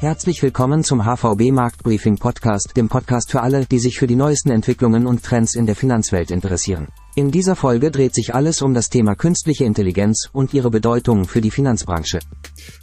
Herzlich 0.00 0.40
willkommen 0.44 0.84
zum 0.84 1.02
HVB 1.02 1.50
Marktbriefing 1.50 2.18
Podcast, 2.18 2.76
dem 2.76 2.88
Podcast 2.88 3.32
für 3.32 3.40
alle, 3.40 3.66
die 3.66 3.80
sich 3.80 3.98
für 3.98 4.06
die 4.06 4.14
neuesten 4.14 4.52
Entwicklungen 4.52 5.08
und 5.08 5.24
Trends 5.24 5.56
in 5.56 5.66
der 5.66 5.74
Finanzwelt 5.74 6.30
interessieren. 6.30 6.86
In 7.16 7.32
dieser 7.32 7.56
Folge 7.56 7.90
dreht 7.90 8.14
sich 8.14 8.32
alles 8.32 8.62
um 8.62 8.74
das 8.74 8.90
Thema 8.90 9.16
künstliche 9.16 9.64
Intelligenz 9.64 10.30
und 10.32 10.54
ihre 10.54 10.70
Bedeutung 10.70 11.24
für 11.24 11.40
die 11.40 11.50
Finanzbranche. 11.50 12.20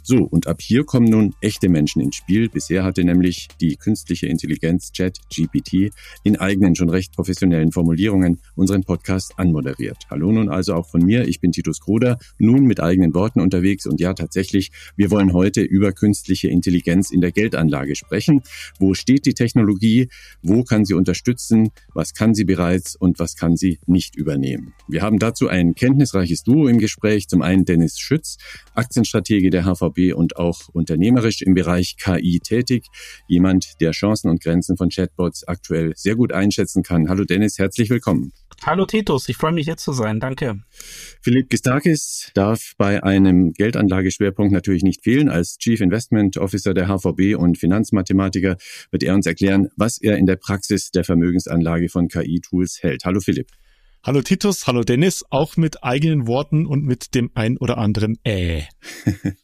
So, 0.02 0.24
und 0.24 0.46
ab 0.46 0.60
hier 0.60 0.84
kommen 0.84 1.08
nun 1.08 1.34
echte 1.40 1.68
Menschen 1.68 2.00
ins 2.02 2.16
Spiel. 2.16 2.48
Bisher 2.48 2.84
hatte 2.84 3.04
nämlich 3.04 3.48
die 3.60 3.76
künstliche 3.76 4.26
Intelligenz 4.26 4.92
ChatGPT 4.96 5.90
in 6.22 6.36
eigenen, 6.36 6.74
schon 6.74 6.90
recht 6.90 7.12
professionellen 7.14 7.72
Formulierungen 7.72 8.40
unseren 8.54 8.84
Podcast 8.84 9.34
anmoderiert. 9.38 9.98
Hallo 10.10 10.32
nun 10.32 10.48
also 10.48 10.74
auch 10.74 10.88
von 10.88 11.04
mir. 11.04 11.28
Ich 11.28 11.40
bin 11.40 11.52
Titus 11.52 11.80
Kroder, 11.80 12.18
nun 12.38 12.64
mit 12.64 12.80
eigenen 12.80 13.14
Worten 13.14 13.40
unterwegs. 13.40 13.86
Und 13.86 14.00
ja, 14.00 14.14
tatsächlich, 14.14 14.70
wir 14.96 15.10
wollen 15.10 15.32
heute 15.32 15.60
über 15.60 15.92
künstliche 15.92 16.48
Intelligenz 16.48 17.10
in 17.10 17.20
der 17.20 17.32
Geldanlage 17.32 17.94
sprechen. 17.94 18.42
Wo 18.78 18.94
steht 18.94 19.26
die 19.26 19.34
Technologie? 19.34 20.08
Wo 20.42 20.64
kann 20.64 20.84
sie 20.84 20.94
unterstützen? 20.94 21.70
Was 21.94 22.14
kann 22.14 22.34
sie 22.34 22.44
bereits 22.44 22.96
und 22.96 23.18
was 23.18 23.36
kann 23.36 23.56
sie 23.56 23.78
nicht 23.86 24.16
übernehmen. 24.16 24.74
Wir 24.88 25.02
haben 25.02 25.18
dazu 25.18 25.48
ein 25.48 25.74
kenntnisreiches 25.74 26.42
Duo 26.42 26.68
im 26.68 26.78
Gespräch. 26.78 27.28
Zum 27.28 27.42
einen 27.42 27.64
Dennis 27.64 27.98
Schütz, 27.98 28.38
Aktienstratege 28.74 29.50
der 29.50 29.64
HVB 29.66 30.14
und 30.14 30.36
auch 30.36 30.68
unternehmerisch 30.72 31.42
im 31.42 31.54
Bereich 31.54 31.96
KI 31.98 32.40
tätig. 32.40 32.86
Jemand, 33.28 33.80
der 33.80 33.90
Chancen 33.90 34.30
und 34.30 34.42
Grenzen 34.42 34.76
von 34.76 34.88
Chatbots 34.88 35.46
aktuell 35.46 35.92
sehr 35.96 36.16
gut 36.16 36.32
einschätzen 36.32 36.82
kann. 36.82 37.08
Hallo 37.08 37.24
Dennis, 37.24 37.58
herzlich 37.58 37.90
willkommen. 37.90 38.32
Hallo 38.62 38.86
Titus, 38.86 39.28
ich 39.28 39.36
freue 39.36 39.52
mich 39.52 39.66
hier 39.66 39.76
zu 39.76 39.92
sein. 39.92 40.18
Danke. 40.18 40.60
Philipp 41.20 41.50
Gistakis 41.50 42.30
darf 42.34 42.72
bei 42.78 43.02
einem 43.02 43.52
Geldanlageschwerpunkt 43.52 44.52
natürlich 44.52 44.82
nicht 44.82 45.02
fehlen. 45.02 45.28
Als 45.28 45.58
Chief 45.58 45.80
Investment 45.80 46.36
Officer 46.38 46.72
der 46.72 46.86
HVB 46.86 47.36
und 47.36 47.58
Finanzmathematiker 47.58 48.56
wird 48.90 49.02
er 49.02 49.14
uns 49.14 49.26
erklären, 49.26 49.68
was 49.76 49.98
er 49.98 50.16
in 50.16 50.26
der 50.26 50.36
Praxis 50.36 50.90
der 50.90 51.04
Vermögensanlage 51.04 51.88
von 51.88 52.08
KI-Tools 52.08 52.82
hält. 52.82 53.04
Hallo 53.04 53.20
Philipp. 53.20 53.48
Hallo 54.06 54.22
Titus, 54.22 54.68
hallo 54.68 54.84
Dennis, 54.84 55.24
auch 55.30 55.56
mit 55.56 55.82
eigenen 55.82 56.28
Worten 56.28 56.64
und 56.64 56.84
mit 56.84 57.16
dem 57.16 57.32
ein 57.34 57.58
oder 57.58 57.76
anderen 57.76 58.16
Äh. 58.22 58.62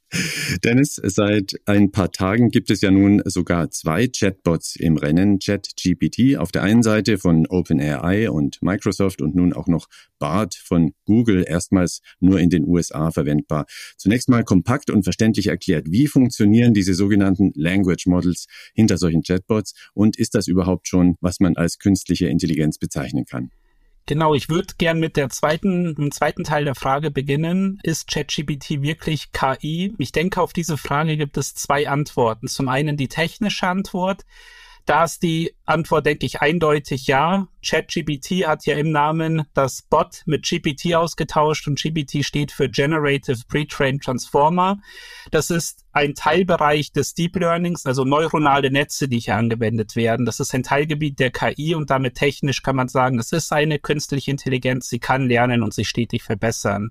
Dennis, 0.64 1.00
seit 1.02 1.54
ein 1.66 1.90
paar 1.90 2.12
Tagen 2.12 2.48
gibt 2.50 2.70
es 2.70 2.80
ja 2.80 2.92
nun 2.92 3.22
sogar 3.24 3.72
zwei 3.72 4.06
Chatbots 4.06 4.76
im 4.76 4.96
Rennen. 4.96 5.40
ChatGPT 5.40 6.36
auf 6.36 6.52
der 6.52 6.62
einen 6.62 6.84
Seite 6.84 7.18
von 7.18 7.48
OpenAI 7.48 8.30
und 8.30 8.62
Microsoft 8.62 9.20
und 9.20 9.34
nun 9.34 9.52
auch 9.52 9.66
noch 9.66 9.88
BART 10.20 10.54
von 10.54 10.92
Google, 11.06 11.44
erstmals 11.44 12.00
nur 12.20 12.38
in 12.38 12.48
den 12.48 12.64
USA 12.64 13.10
verwendbar. 13.10 13.66
Zunächst 13.96 14.28
mal 14.28 14.44
kompakt 14.44 14.90
und 14.90 15.02
verständlich 15.02 15.48
erklärt, 15.48 15.90
wie 15.90 16.06
funktionieren 16.06 16.72
diese 16.72 16.94
sogenannten 16.94 17.50
Language 17.56 18.06
Models 18.06 18.46
hinter 18.74 18.96
solchen 18.96 19.22
Chatbots 19.22 19.74
und 19.92 20.16
ist 20.16 20.36
das 20.36 20.46
überhaupt 20.46 20.86
schon, 20.86 21.16
was 21.20 21.40
man 21.40 21.56
als 21.56 21.80
künstliche 21.80 22.28
Intelligenz 22.28 22.78
bezeichnen 22.78 23.24
kann? 23.24 23.50
Genau, 24.06 24.34
ich 24.34 24.48
würde 24.48 24.74
gern 24.78 24.98
mit 24.98 25.16
der 25.16 25.30
zweiten, 25.30 25.94
dem 25.94 26.10
zweiten 26.10 26.42
Teil 26.42 26.64
der 26.64 26.74
Frage 26.74 27.10
beginnen. 27.10 27.78
Ist 27.84 28.08
ChatGPT 28.08 28.82
wirklich 28.82 29.30
KI? 29.32 29.94
Ich 29.98 30.10
denke, 30.10 30.40
auf 30.40 30.52
diese 30.52 30.76
Frage 30.76 31.16
gibt 31.16 31.36
es 31.36 31.54
zwei 31.54 31.88
Antworten. 31.88 32.48
Zum 32.48 32.68
einen 32.68 32.96
die 32.96 33.08
technische 33.08 33.66
Antwort. 33.66 34.24
Da 34.84 35.04
ist 35.04 35.22
die 35.22 35.54
Antwort, 35.64 36.06
denke 36.06 36.26
ich, 36.26 36.40
eindeutig 36.40 37.06
ja. 37.06 37.46
ChatGPT 37.64 38.46
hat 38.46 38.66
ja 38.66 38.76
im 38.76 38.90
Namen 38.90 39.44
das 39.54 39.82
Bot 39.82 40.22
mit 40.26 40.44
GPT 40.44 40.94
ausgetauscht 40.94 41.68
und 41.68 41.80
GPT 41.80 42.24
steht 42.24 42.50
für 42.50 42.68
Generative 42.68 43.38
Pre-Trained 43.46 44.02
Transformer. 44.02 44.78
Das 45.30 45.50
ist 45.50 45.84
ein 45.92 46.14
Teilbereich 46.14 46.90
des 46.90 47.14
Deep 47.14 47.36
Learnings, 47.36 47.86
also 47.86 48.04
neuronale 48.04 48.72
Netze, 48.72 49.08
die 49.08 49.20
hier 49.20 49.36
angewendet 49.36 49.94
werden. 49.94 50.26
Das 50.26 50.40
ist 50.40 50.52
ein 50.54 50.64
Teilgebiet 50.64 51.20
der 51.20 51.30
KI 51.30 51.76
und 51.76 51.90
damit 51.90 52.16
technisch 52.16 52.62
kann 52.62 52.74
man 52.74 52.88
sagen, 52.88 53.20
es 53.20 53.30
ist 53.30 53.52
eine 53.52 53.78
künstliche 53.78 54.32
Intelligenz, 54.32 54.88
sie 54.88 54.98
kann 54.98 55.28
lernen 55.28 55.62
und 55.62 55.72
sich 55.72 55.88
stetig 55.88 56.24
verbessern. 56.24 56.90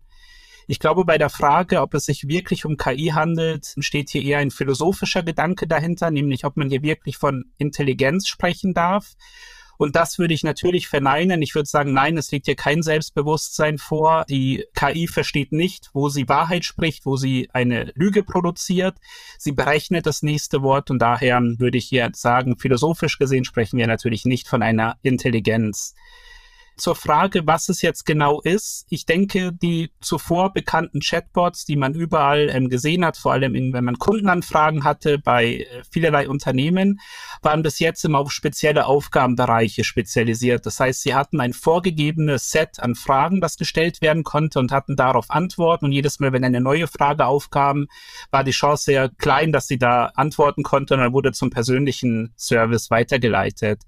Ich 0.71 0.79
glaube, 0.79 1.03
bei 1.03 1.17
der 1.17 1.29
Frage, 1.29 1.81
ob 1.81 1.93
es 1.95 2.05
sich 2.05 2.29
wirklich 2.29 2.63
um 2.63 2.77
KI 2.77 3.11
handelt, 3.13 3.75
steht 3.79 4.09
hier 4.09 4.23
eher 4.23 4.37
ein 4.37 4.51
philosophischer 4.51 5.21
Gedanke 5.21 5.67
dahinter, 5.67 6.11
nämlich 6.11 6.45
ob 6.45 6.55
man 6.55 6.69
hier 6.69 6.81
wirklich 6.81 7.17
von 7.17 7.43
Intelligenz 7.57 8.29
sprechen 8.29 8.73
darf. 8.73 9.15
Und 9.77 9.97
das 9.97 10.17
würde 10.17 10.33
ich 10.33 10.43
natürlich 10.43 10.87
verneinen. 10.87 11.41
Ich 11.41 11.55
würde 11.55 11.67
sagen, 11.67 11.91
nein, 11.91 12.15
es 12.15 12.31
liegt 12.31 12.45
hier 12.45 12.55
kein 12.55 12.83
Selbstbewusstsein 12.83 13.79
vor. 13.79 14.23
Die 14.29 14.63
KI 14.73 15.07
versteht 15.07 15.51
nicht, 15.51 15.89
wo 15.91 16.07
sie 16.07 16.29
Wahrheit 16.29 16.63
spricht, 16.63 17.05
wo 17.05 17.17
sie 17.17 17.49
eine 17.51 17.91
Lüge 17.93 18.23
produziert. 18.23 18.95
Sie 19.37 19.51
berechnet 19.51 20.05
das 20.05 20.21
nächste 20.21 20.61
Wort 20.61 20.89
und 20.89 20.99
daher 20.99 21.41
würde 21.41 21.79
ich 21.79 21.89
hier 21.89 22.09
sagen, 22.13 22.57
philosophisch 22.57 23.17
gesehen 23.17 23.43
sprechen 23.43 23.77
wir 23.77 23.87
natürlich 23.87 24.23
nicht 24.23 24.47
von 24.47 24.63
einer 24.63 24.95
Intelligenz 25.01 25.95
zur 26.81 26.95
Frage, 26.95 27.45
was 27.45 27.69
es 27.69 27.83
jetzt 27.83 28.05
genau 28.05 28.41
ist. 28.41 28.87
Ich 28.89 29.05
denke, 29.05 29.53
die 29.53 29.91
zuvor 30.01 30.51
bekannten 30.51 30.99
Chatbots, 30.99 31.63
die 31.63 31.75
man 31.75 31.93
überall 31.93 32.49
ähm, 32.49 32.69
gesehen 32.69 33.05
hat, 33.05 33.17
vor 33.17 33.33
allem 33.33 33.53
in, 33.53 33.71
wenn 33.71 33.83
man 33.83 33.99
Kundenanfragen 33.99 34.83
hatte 34.83 35.19
bei 35.19 35.57
äh, 35.57 35.65
vielerlei 35.91 36.27
Unternehmen, 36.27 36.99
waren 37.43 37.61
bis 37.61 37.77
jetzt 37.77 38.03
immer 38.03 38.19
auf 38.19 38.31
spezielle 38.31 38.87
Aufgabenbereiche 38.87 39.83
spezialisiert. 39.83 40.65
Das 40.65 40.79
heißt, 40.79 41.03
sie 41.03 41.13
hatten 41.13 41.39
ein 41.39 41.53
vorgegebenes 41.53 42.49
Set 42.49 42.79
an 42.79 42.95
Fragen, 42.95 43.41
das 43.41 43.57
gestellt 43.57 44.01
werden 44.01 44.23
konnte 44.23 44.57
und 44.57 44.71
hatten 44.71 44.95
darauf 44.95 45.29
Antworten. 45.29 45.85
Und 45.85 45.91
jedes 45.91 46.19
Mal, 46.19 46.33
wenn 46.33 46.43
eine 46.43 46.61
neue 46.61 46.87
Frage 46.87 47.27
aufkam, 47.27 47.87
war 48.31 48.43
die 48.43 48.51
Chance 48.51 48.85
sehr 48.85 49.09
klein, 49.19 49.51
dass 49.51 49.67
sie 49.67 49.77
da 49.77 50.11
antworten 50.15 50.63
konnte 50.63 50.95
und 50.95 51.01
dann 51.01 51.13
wurde 51.13 51.31
zum 51.31 51.51
persönlichen 51.51 52.33
Service 52.37 52.89
weitergeleitet. 52.89 53.83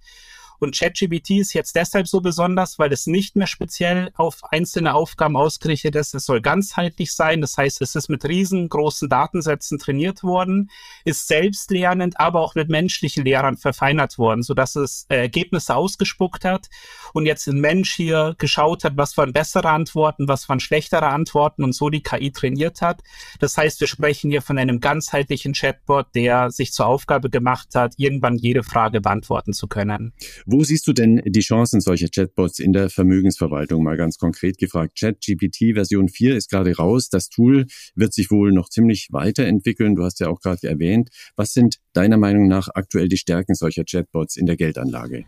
Und 0.60 0.78
ChatGPT 0.78 1.32
ist 1.32 1.54
jetzt 1.54 1.76
deshalb 1.76 2.08
so 2.08 2.22
besonders, 2.22 2.80
weil 2.80 2.92
es 2.94 3.08
nicht 3.08 3.36
mehr 3.36 3.48
speziell 3.48 4.12
auf 4.16 4.44
einzelne 4.52 4.94
Aufgaben 4.94 5.36
ausgerichtet 5.36 5.96
ist. 5.96 6.16
Es 6.16 6.26
soll 6.26 6.42
ganzheitlich 6.42 7.14
sein. 7.14 7.42
Das 7.42 7.58
heißt, 7.58 7.82
es 7.82 7.96
ist 7.96 8.10
mit 8.10 8.26
riesengroßen 8.26 9.10
Datensätzen 9.10 9.80
trainiert 9.80 10.24
worden, 10.24 10.70
ist 11.06 11.28
selbstlernend, 11.28 12.20
aber 12.20 12.42
auch 12.42 12.56
mit 12.56 12.70
menschlichen 12.70 13.26
Lehrern 13.26 13.58
verfeinert 13.58 14.18
worden, 14.18 14.44
sodass 14.44 14.76
es 14.76 15.06
äh, 15.10 15.18
Ergebnisse 15.18 15.76
ausgespuckt 15.76 16.46
hat 16.46 16.70
und 17.14 17.26
jetzt 17.26 17.48
ein 17.48 17.60
Mensch 17.60 17.94
hier 17.94 18.36
geschaut 18.38 18.84
hat, 18.84 18.98
was 18.98 19.18
waren 19.18 19.34
bessere 19.34 19.70
Antworten, 19.70 20.28
was 20.28 20.48
waren 20.50 20.60
schlechtere 20.60 21.08
Antworten 21.08 21.64
und 21.64 21.74
so 21.74 21.90
die 21.90 22.04
KI 22.04 22.32
trainiert 22.32 22.82
hat. 22.82 23.02
Das 23.40 23.58
heißt, 23.58 23.80
wir 23.80 23.88
sprechen 23.88 24.32
hier 24.32 24.42
von 24.42 24.58
einem 24.58 24.80
ganzheitlichen 24.80 25.54
Chatbot, 25.54 26.08
der 26.16 26.52
sich 26.52 26.74
zur 26.74 26.86
Aufgabe 26.86 27.30
gemacht 27.30 27.70
hat, 27.76 27.94
irgendwann 27.98 28.38
jede 28.38 28.64
Frage 28.64 29.02
beantworten 29.02 29.54
zu 29.54 29.68
können. 29.68 30.14
Wo 30.46 30.64
siehst 30.64 30.88
du 30.88 30.94
denn 30.94 31.22
die 31.26 31.40
Chancen 31.40 31.80
solcher 31.80 32.10
Chatbots 32.10 32.60
in 32.60 32.74
der 32.74 32.90
Vermögensverwaltung? 32.90 33.84
Mal 33.84 33.98
ganz 33.98 34.18
konkret 34.18 34.58
gefragt. 34.58 35.00
ChatGPT 35.00 35.74
Version 35.74 36.10
4 36.10 36.36
ist 36.36 36.50
gerade 36.50 36.76
raus. 36.76 37.10
Das 37.10 37.30
Tool 37.30 37.66
wird 37.96 38.14
sich 38.14 38.30
wohl 38.30 38.52
noch 38.52 38.70
ziemlich 38.70 39.08
weiterentwickeln. 39.12 39.96
Du 39.96 40.04
hast 40.04 40.20
ja 40.20 40.28
auch 40.28 40.42
gerade 40.42 40.68
erwähnt. 40.68 41.10
Was 41.36 41.54
sind 41.54 41.78
deiner 41.94 42.18
Meinung 42.18 42.48
nach 42.48 42.68
aktuell 42.74 43.08
die 43.08 43.18
Stärken 43.18 43.56
solcher 43.56 43.86
Chatbots 43.86 44.36
in 44.36 44.46
der 44.46 44.58
Geldanlage? 44.58 45.26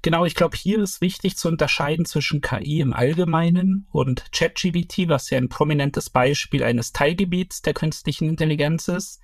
Genau, 0.00 0.26
ich 0.26 0.34
glaube, 0.34 0.56
hier 0.56 0.82
ist 0.82 1.00
wichtig 1.00 1.36
zu 1.36 1.48
unterscheiden 1.48 2.04
zwischen 2.04 2.42
KI 2.42 2.80
im 2.80 2.92
Allgemeinen 2.92 3.86
und 3.90 4.30
ChatGPT, 4.32 5.08
was 5.08 5.30
ja 5.30 5.38
ein 5.38 5.48
prominentes 5.48 6.10
Beispiel 6.10 6.62
eines 6.62 6.92
Teilgebiets 6.92 7.62
der 7.62 7.72
künstlichen 7.72 8.28
Intelligenz 8.28 8.88
ist. 8.88 9.20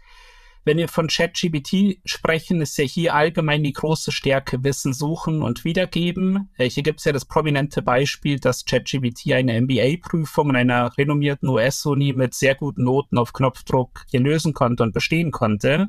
Wenn 0.64 0.76
wir 0.76 0.88
von 0.88 1.08
ChatGPT 1.08 2.00
sprechen, 2.04 2.60
ist 2.60 2.76
ja 2.76 2.84
hier 2.84 3.14
allgemein 3.14 3.62
die 3.62 3.72
große 3.72 4.12
Stärke 4.12 4.62
Wissen 4.62 4.92
suchen 4.92 5.42
und 5.42 5.64
wiedergeben. 5.64 6.50
Äh, 6.58 6.68
hier 6.68 6.82
gibt 6.82 7.00
es 7.00 7.06
ja 7.06 7.12
das 7.12 7.24
prominente 7.24 7.80
Beispiel, 7.80 8.38
dass 8.38 8.66
ChatGPT 8.66 9.32
eine 9.32 9.58
MBA-Prüfung 9.60 10.50
in 10.50 10.56
einer 10.56 10.96
renommierten 10.98 11.48
US-Uni 11.48 12.12
mit 12.12 12.34
sehr 12.34 12.54
guten 12.54 12.84
Noten 12.84 13.16
auf 13.16 13.32
Knopfdruck 13.32 14.04
hier 14.10 14.20
lösen 14.20 14.52
konnte 14.52 14.82
und 14.82 14.92
bestehen 14.92 15.30
konnte. 15.30 15.88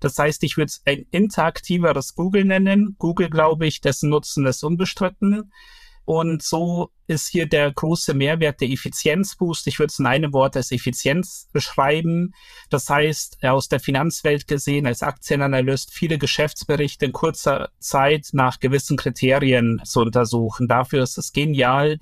Das 0.00 0.18
heißt, 0.18 0.42
ich 0.44 0.56
würde 0.56 0.68
es 0.68 0.82
ein 0.86 1.04
interaktiveres 1.10 2.14
Google 2.14 2.46
nennen. 2.46 2.96
Google, 2.98 3.28
glaube 3.28 3.66
ich, 3.66 3.82
dessen 3.82 4.08
Nutzen 4.08 4.46
ist 4.46 4.64
unbestritten. 4.64 5.52
Und 6.10 6.42
so 6.42 6.90
ist 7.06 7.28
hier 7.28 7.46
der 7.46 7.70
große 7.70 8.14
Mehrwert 8.14 8.60
der 8.60 8.68
Effizienzboost. 8.68 9.68
Ich 9.68 9.78
würde 9.78 9.92
es 9.92 10.00
in 10.00 10.06
einem 10.06 10.32
Wort 10.32 10.56
als 10.56 10.72
Effizienz 10.72 11.48
beschreiben. 11.52 12.34
Das 12.68 12.90
heißt, 12.90 13.44
aus 13.44 13.68
der 13.68 13.78
Finanzwelt 13.78 14.48
gesehen, 14.48 14.88
als 14.88 15.04
Aktienanalyst 15.04 15.94
viele 15.94 16.18
Geschäftsberichte 16.18 17.04
in 17.04 17.12
kurzer 17.12 17.70
Zeit 17.78 18.30
nach 18.32 18.58
gewissen 18.58 18.96
Kriterien 18.96 19.80
zu 19.84 20.00
untersuchen. 20.00 20.66
Dafür 20.66 21.04
ist 21.04 21.16
es 21.16 21.32
genial. 21.32 21.98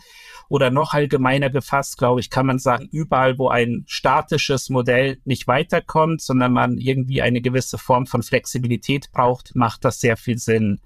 Oder 0.49 0.71
noch 0.71 0.95
allgemeiner 0.95 1.51
gefasst, 1.51 1.99
glaube 1.99 2.21
ich, 2.21 2.31
kann 2.31 2.47
man 2.47 2.59
sagen, 2.59 2.89
überall, 2.91 3.39
wo 3.39 3.49
ein 3.49 3.85
statisches 3.87 4.71
Modell 4.71 5.19
nicht 5.27 5.47
weiterkommt, 5.49 6.23
sondern 6.23 6.55
man 6.55 6.79
irgendwie 6.79 7.21
eine 7.21 7.43
gewisse 7.43 7.77
Form 7.77 8.07
von 8.07 8.23
Flexibilität 8.23 9.13
braucht, 9.13 9.55
macht 9.55 9.85
das 9.85 10.01
sehr 10.01 10.17
viel 10.17 10.39
Sinn. 10.39 10.81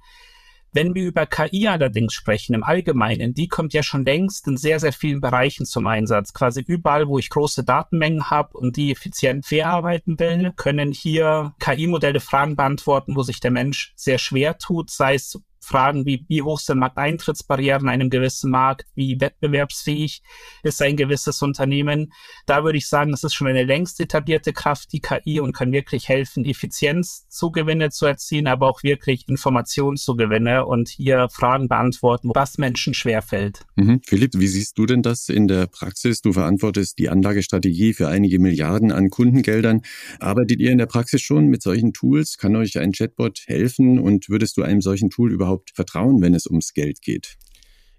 Wenn 0.74 0.94
wir 0.94 1.04
über 1.04 1.26
KI 1.26 1.68
allerdings 1.68 2.14
sprechen, 2.14 2.54
im 2.54 2.64
Allgemeinen, 2.64 3.34
die 3.34 3.46
kommt 3.46 3.74
ja 3.74 3.82
schon 3.82 4.06
längst 4.06 4.48
in 4.48 4.56
sehr, 4.56 4.80
sehr 4.80 4.94
vielen 4.94 5.20
Bereichen 5.20 5.66
zum 5.66 5.86
Einsatz. 5.86 6.32
Quasi 6.32 6.64
überall, 6.66 7.08
wo 7.08 7.18
ich 7.18 7.28
große 7.28 7.62
Datenmengen 7.62 8.30
habe 8.30 8.56
und 8.56 8.76
die 8.76 8.90
effizient 8.90 9.44
verarbeiten 9.44 10.18
will, 10.18 10.52
können 10.56 10.92
hier 10.92 11.54
KI-Modelle 11.60 12.20
Fragen 12.20 12.56
beantworten, 12.56 13.16
wo 13.16 13.22
sich 13.22 13.40
der 13.40 13.50
Mensch 13.50 13.92
sehr 13.96 14.16
schwer 14.16 14.56
tut, 14.56 14.90
sei 14.90 15.14
es 15.14 15.38
Fragen 15.62 16.04
wie, 16.04 16.24
wie 16.28 16.42
hoch 16.42 16.58
sind 16.58 16.78
Markteintrittsbarrieren 16.78 17.82
in 17.82 17.88
einem 17.88 18.10
gewissen 18.10 18.50
Markt, 18.50 18.86
wie 18.94 19.20
wettbewerbsfähig 19.20 20.22
ist 20.62 20.82
ein 20.82 20.96
gewisses 20.96 21.40
Unternehmen. 21.40 22.12
Da 22.46 22.64
würde 22.64 22.78
ich 22.78 22.88
sagen, 22.88 23.12
das 23.12 23.24
ist 23.24 23.34
schon 23.34 23.46
eine 23.46 23.62
längst 23.64 24.00
etablierte 24.00 24.52
Kraft, 24.52 24.92
die 24.92 25.00
KI, 25.00 25.40
und 25.40 25.54
kann 25.54 25.72
wirklich 25.72 26.08
helfen, 26.08 26.44
Effizienzzugewinne 26.44 27.90
zu 27.90 28.06
erzielen, 28.06 28.48
aber 28.48 28.68
auch 28.68 28.82
wirklich 28.82 29.28
Informationszugewinne 29.28 30.66
und 30.66 30.88
hier 30.88 31.28
Fragen 31.30 31.68
beantworten, 31.68 32.30
was 32.34 32.58
Menschen 32.58 32.92
schwerfällt. 32.92 33.60
Mhm. 33.76 34.00
Philipp, 34.04 34.32
wie 34.34 34.48
siehst 34.48 34.78
du 34.78 34.86
denn 34.86 35.02
das 35.02 35.28
in 35.28 35.46
der 35.46 35.68
Praxis? 35.68 36.22
Du 36.22 36.32
verantwortest 36.32 36.98
die 36.98 37.08
Anlagestrategie 37.08 37.94
für 37.94 38.08
einige 38.08 38.38
Milliarden 38.38 38.90
an 38.90 39.10
Kundengeldern. 39.10 39.82
Arbeitet 40.18 40.60
ihr 40.60 40.70
in 40.70 40.78
der 40.78 40.86
Praxis 40.86 41.22
schon 41.22 41.46
mit 41.46 41.62
solchen 41.62 41.92
Tools? 41.92 42.36
Kann 42.36 42.56
euch 42.56 42.78
ein 42.78 42.92
Chatbot 42.92 43.42
helfen 43.46 43.98
und 43.98 44.28
würdest 44.28 44.56
du 44.56 44.62
einem 44.62 44.80
solchen 44.80 45.10
Tool 45.10 45.32
überhaupt 45.32 45.51
überhaupt 45.52 45.70
vertrauen, 45.74 46.20
wenn 46.20 46.34
es 46.34 46.46
ums 46.46 46.72
Geld 46.74 47.02
geht? 47.02 47.36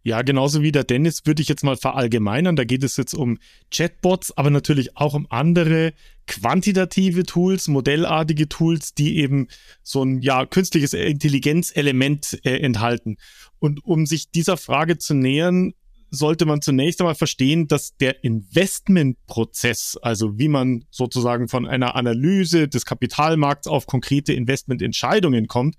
Ja, 0.05 0.21
genauso 0.21 0.61
wie 0.61 0.73
der 0.73 0.83
Dennis 0.83 1.25
würde 1.25 1.41
ich 1.41 1.47
jetzt 1.47 1.63
mal 1.63 1.77
verallgemeinern. 1.77 2.57
Da 2.57 2.65
geht 2.65 2.83
es 2.83 2.97
jetzt 2.97 3.13
um 3.13 3.37
Chatbots, 3.71 4.37
aber 4.37 4.49
natürlich 4.49 4.97
auch 4.97 5.13
um 5.13 5.27
andere 5.29 5.93
quantitative 6.27 7.23
Tools, 7.23 7.69
modellartige 7.69 8.49
Tools, 8.49 8.93
die 8.93 9.17
eben 9.19 9.47
so 9.81 10.03
ein 10.03 10.21
ja 10.21 10.45
künstliches 10.45 10.93
Intelligenzelement 10.93 12.37
äh, 12.43 12.57
enthalten. 12.57 13.15
Und 13.59 13.85
um 13.85 14.05
sich 14.05 14.29
dieser 14.29 14.57
Frage 14.57 14.97
zu 14.97 15.13
nähern, 15.13 15.73
sollte 16.09 16.45
man 16.45 16.61
zunächst 16.61 16.99
einmal 16.99 17.15
verstehen, 17.15 17.67
dass 17.67 17.95
der 17.95 18.23
Investmentprozess, 18.25 19.97
also 20.01 20.37
wie 20.37 20.49
man 20.49 20.83
sozusagen 20.91 21.47
von 21.47 21.65
einer 21.65 21.95
Analyse 21.95 22.67
des 22.67 22.85
Kapitalmarkts 22.85 23.67
auf 23.67 23.87
konkrete 23.87 24.33
Investmententscheidungen 24.33 25.47
kommt, 25.47 25.75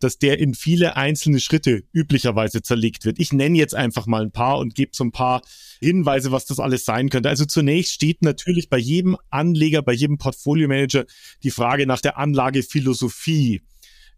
dass 0.00 0.18
der 0.18 0.38
in 0.38 0.54
viele 0.54 0.96
einzelne 0.96 1.40
Schritte 1.40 1.84
üblicherweise 1.92 2.62
zerlegt 2.62 3.04
wird. 3.04 3.18
Ich 3.18 3.32
nenne 3.32 3.56
jetzt 3.56 3.74
einfach 3.74 4.06
mal 4.06 4.22
ein 4.22 4.32
paar 4.32 4.58
und 4.58 4.74
gebe 4.74 4.90
so 4.94 5.04
ein 5.04 5.12
paar 5.12 5.42
Hinweise, 5.80 6.32
was 6.32 6.46
das 6.46 6.60
alles 6.60 6.84
sein 6.84 7.08
könnte. 7.08 7.28
Also 7.28 7.44
zunächst 7.44 7.92
steht 7.92 8.22
natürlich 8.22 8.68
bei 8.68 8.78
jedem 8.78 9.16
Anleger, 9.30 9.82
bei 9.82 9.92
jedem 9.92 10.18
Portfolio-Manager 10.18 11.04
die 11.42 11.50
Frage 11.50 11.86
nach 11.86 12.00
der 12.00 12.18
Anlagephilosophie. 12.18 13.62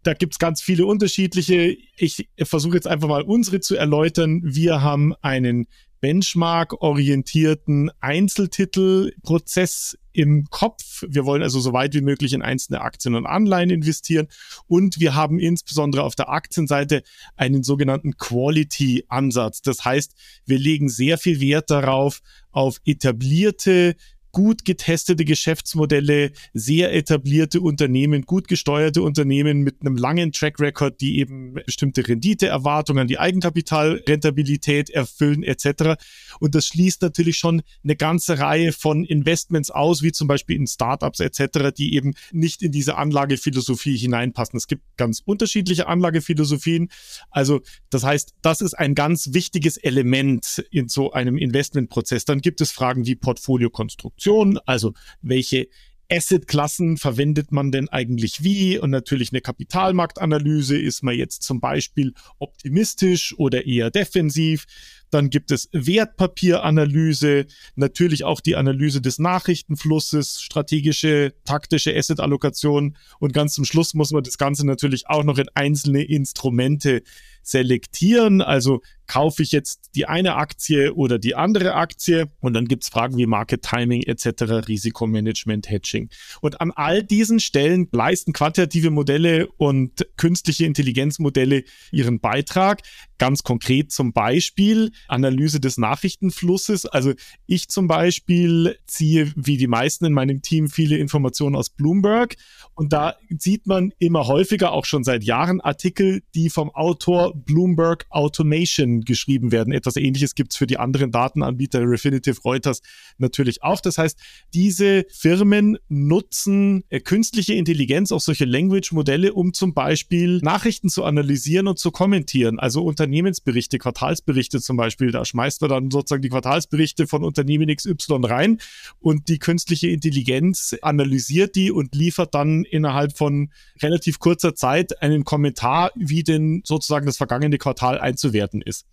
Da 0.03 0.13
gibt's 0.13 0.39
ganz 0.39 0.61
viele 0.61 0.85
unterschiedliche. 0.85 1.75
Ich 1.97 2.29
versuche 2.43 2.75
jetzt 2.75 2.87
einfach 2.87 3.07
mal 3.07 3.23
unsere 3.23 3.59
zu 3.59 3.75
erläutern. 3.75 4.41
Wir 4.43 4.81
haben 4.81 5.13
einen 5.21 5.67
Benchmark-orientierten 5.99 7.91
Einzeltitelprozess 7.99 9.97
im 10.13 10.45
Kopf. 10.49 11.03
Wir 11.07 11.25
wollen 11.25 11.43
also 11.43 11.59
so 11.59 11.73
weit 11.73 11.93
wie 11.93 12.01
möglich 12.01 12.33
in 12.33 12.41
einzelne 12.41 12.81
Aktien 12.81 13.13
und 13.15 13.25
Anleihen 13.25 13.69
investieren. 13.69 14.27
Und 14.67 14.99
wir 14.99 15.13
haben 15.13 15.39
insbesondere 15.39 16.03
auf 16.03 16.15
der 16.15 16.29
Aktienseite 16.29 17.03
einen 17.35 17.63
sogenannten 17.63 18.17
Quality-Ansatz. 18.17 19.61
Das 19.61 19.85
heißt, 19.85 20.13
wir 20.45 20.57
legen 20.57 20.89
sehr 20.89 21.17
viel 21.17 21.39
Wert 21.39 21.69
darauf, 21.69 22.21
auf 22.51 22.81
etablierte 22.85 23.95
gut 24.31 24.65
getestete 24.65 25.25
Geschäftsmodelle, 25.25 26.31
sehr 26.53 26.93
etablierte 26.93 27.61
Unternehmen, 27.61 28.23
gut 28.23 28.47
gesteuerte 28.47 29.01
Unternehmen 29.01 29.61
mit 29.61 29.81
einem 29.81 29.97
langen 29.97 30.31
Track 30.31 30.59
Record, 30.59 31.01
die 31.01 31.19
eben 31.19 31.55
bestimmte 31.65 32.07
Renditeerwartungen, 32.07 33.07
die 33.07 33.19
Eigenkapitalrentabilität 33.19 34.89
erfüllen 34.89 35.43
etc. 35.43 35.95
Und 36.39 36.55
das 36.55 36.67
schließt 36.67 37.01
natürlich 37.01 37.37
schon 37.37 37.61
eine 37.83 37.95
ganze 37.95 38.39
Reihe 38.39 38.71
von 38.71 39.05
Investments 39.05 39.71
aus, 39.71 40.01
wie 40.01 40.11
zum 40.11 40.27
Beispiel 40.27 40.55
in 40.55 40.67
Startups 40.67 41.19
etc., 41.19 41.71
die 41.75 41.95
eben 41.95 42.13
nicht 42.31 42.61
in 42.61 42.71
diese 42.71 42.97
Anlagephilosophie 42.97 43.97
hineinpassen. 43.97 44.57
Es 44.57 44.67
gibt 44.67 44.83
ganz 44.97 45.21
unterschiedliche 45.23 45.87
Anlagephilosophien. 45.87 46.89
Also 47.31 47.61
das 47.89 48.03
heißt, 48.03 48.35
das 48.41 48.61
ist 48.61 48.73
ein 48.73 48.95
ganz 48.95 49.33
wichtiges 49.33 49.77
Element 49.77 50.63
in 50.71 50.89
so 50.89 51.11
einem 51.11 51.37
Investmentprozess. 51.37 52.25
Dann 52.25 52.41
gibt 52.41 52.61
es 52.61 52.71
Fragen 52.71 53.05
wie 53.05 53.15
Portfoliokonstruktion. 53.15 54.16
Informationen, 54.17 54.59
also 54.65 54.93
welche 55.21 55.67
Assetklassen 56.09 56.95
verwendet 56.97 57.51
man 57.51 57.71
denn 57.71 57.89
eigentlich 57.89 58.41
wie? 58.41 58.79
Und 58.79 58.91
natürlich 58.91 59.31
eine 59.33 59.41
Kapitalmarktanalyse. 59.41 60.77
Ist 60.77 61.03
man 61.03 61.15
jetzt 61.15 61.43
zum 61.43 61.59
Beispiel 61.59 62.13
optimistisch 62.39 63.37
oder 63.37 63.65
eher 63.65 63.91
defensiv? 63.91 64.65
Dann 65.09 65.29
gibt 65.29 65.51
es 65.51 65.69
Wertpapieranalyse, 65.73 67.45
natürlich 67.75 68.23
auch 68.23 68.41
die 68.41 68.55
Analyse 68.55 69.01
des 69.01 69.19
Nachrichtenflusses, 69.19 70.41
strategische, 70.41 71.33
taktische 71.45 71.95
Assetallokation 71.95 72.97
und 73.19 73.33
ganz 73.33 73.53
zum 73.53 73.63
Schluss 73.63 73.93
muss 73.93 74.11
man 74.11 74.23
das 74.23 74.37
Ganze 74.37 74.65
natürlich 74.65 75.07
auch 75.07 75.23
noch 75.23 75.37
in 75.37 75.47
einzelne 75.53 76.03
Instrumente 76.03 77.03
selektieren. 77.41 78.41
Also 78.41 78.81
kaufe 79.07 79.41
ich 79.41 79.51
jetzt 79.51 79.91
die 79.95 80.05
eine 80.05 80.35
Aktie 80.35 80.93
oder 80.93 81.17
die 81.17 81.35
andere 81.35 81.73
Aktie? 81.73 82.29
Und 82.39 82.53
dann 82.53 82.65
gibt's 82.65 82.89
Fragen 82.89 83.17
wie 83.17 83.25
Market 83.25 83.63
Timing 83.63 84.03
etc., 84.03 84.67
Risikomanagement, 84.67 85.69
Hedging. 85.69 86.09
Und 86.41 86.61
an 86.61 86.71
all 86.71 87.03
diesen 87.03 87.39
Stellen 87.39 87.87
leisten 87.91 88.33
quantitative 88.33 88.91
Modelle 88.91 89.47
und 89.57 90.05
künstliche 90.17 90.65
Intelligenzmodelle 90.65 91.63
ihren 91.91 92.19
Beitrag. 92.19 92.81
Ganz 93.17 93.43
konkret 93.43 93.91
zum 93.91 94.13
Beispiel 94.13 94.91
Analyse 95.07 95.59
des 95.59 95.77
Nachrichtenflusses. 95.77 96.85
Also 96.85 97.13
ich 97.47 97.69
zum 97.69 97.87
Beispiel 97.87 98.77
ziehe 98.85 99.31
wie 99.35 99.57
die 99.57 99.67
meisten 99.67 100.05
in 100.05 100.13
meinem 100.13 100.41
Team 100.41 100.67
viele 100.67 100.97
Informationen 100.97 101.55
aus 101.55 101.69
Bloomberg 101.69 102.35
und 102.75 102.93
da 102.93 103.15
sieht 103.29 103.65
man 103.65 103.91
immer 103.97 104.27
häufiger, 104.27 104.71
auch 104.71 104.85
schon 104.85 105.03
seit 105.03 105.23
Jahren, 105.23 105.61
Artikel, 105.61 106.21
die 106.35 106.51
vom 106.51 106.69
Autor 106.69 107.33
Bloomberg 107.35 108.05
Automation 108.09 108.96
geschrieben 109.01 109.51
werden. 109.51 109.73
Etwas 109.73 109.95
ähnliches 109.95 110.35
gibt's 110.35 110.55
für 110.55 110.67
die 110.67 110.77
anderen 110.77 111.11
Datenanbieter, 111.11 111.81
Refinitiv, 111.81 112.43
Reuters 112.45 112.81
natürlich 113.17 113.63
auch. 113.63 113.81
Das 113.81 113.97
heißt, 113.97 114.17
diese 114.53 115.05
Firmen 115.09 115.77
nutzen 115.89 116.83
äh, 116.89 116.99
künstliche 116.99 117.53
Intelligenz, 117.53 118.11
auch 118.11 118.21
solche 118.21 118.45
Language-Modelle, 118.45 119.33
um 119.33 119.53
zum 119.53 119.73
Beispiel 119.73 120.39
Nachrichten 120.39 120.89
zu 120.89 121.03
analysieren 121.03 121.67
und 121.67 121.79
zu 121.79 121.91
kommentieren. 121.91 122.59
Also 122.59 122.83
Unternehmensberichte, 122.83 123.77
Quartalsberichte 123.77 124.61
zum 124.61 124.77
Beispiel. 124.77 125.11
Da 125.11 125.25
schmeißt 125.25 125.61
man 125.61 125.69
dann 125.69 125.91
sozusagen 125.91 126.21
die 126.21 126.29
Quartalsberichte 126.29 127.07
von 127.07 127.23
Unternehmen 127.23 127.73
XY 127.73 128.19
rein 128.23 128.57
und 128.99 129.27
die 129.27 129.39
künstliche 129.39 129.89
Intelligenz 129.89 130.75
analysiert 130.81 131.55
die 131.55 131.71
und 131.71 131.95
liefert 131.95 132.33
dann 132.33 132.63
innerhalb 132.63 133.17
von 133.17 133.51
relativ 133.81 134.19
kurzer 134.19 134.55
Zeit 134.55 135.01
einen 135.01 135.23
Kommentar, 135.23 135.91
wie 135.95 136.23
denn 136.23 136.61
sozusagen 136.65 137.05
das 137.05 137.17
vergangene 137.17 137.57
Quartal 137.57 137.99
einzuwerten 137.99 138.61
ist. 138.61 138.86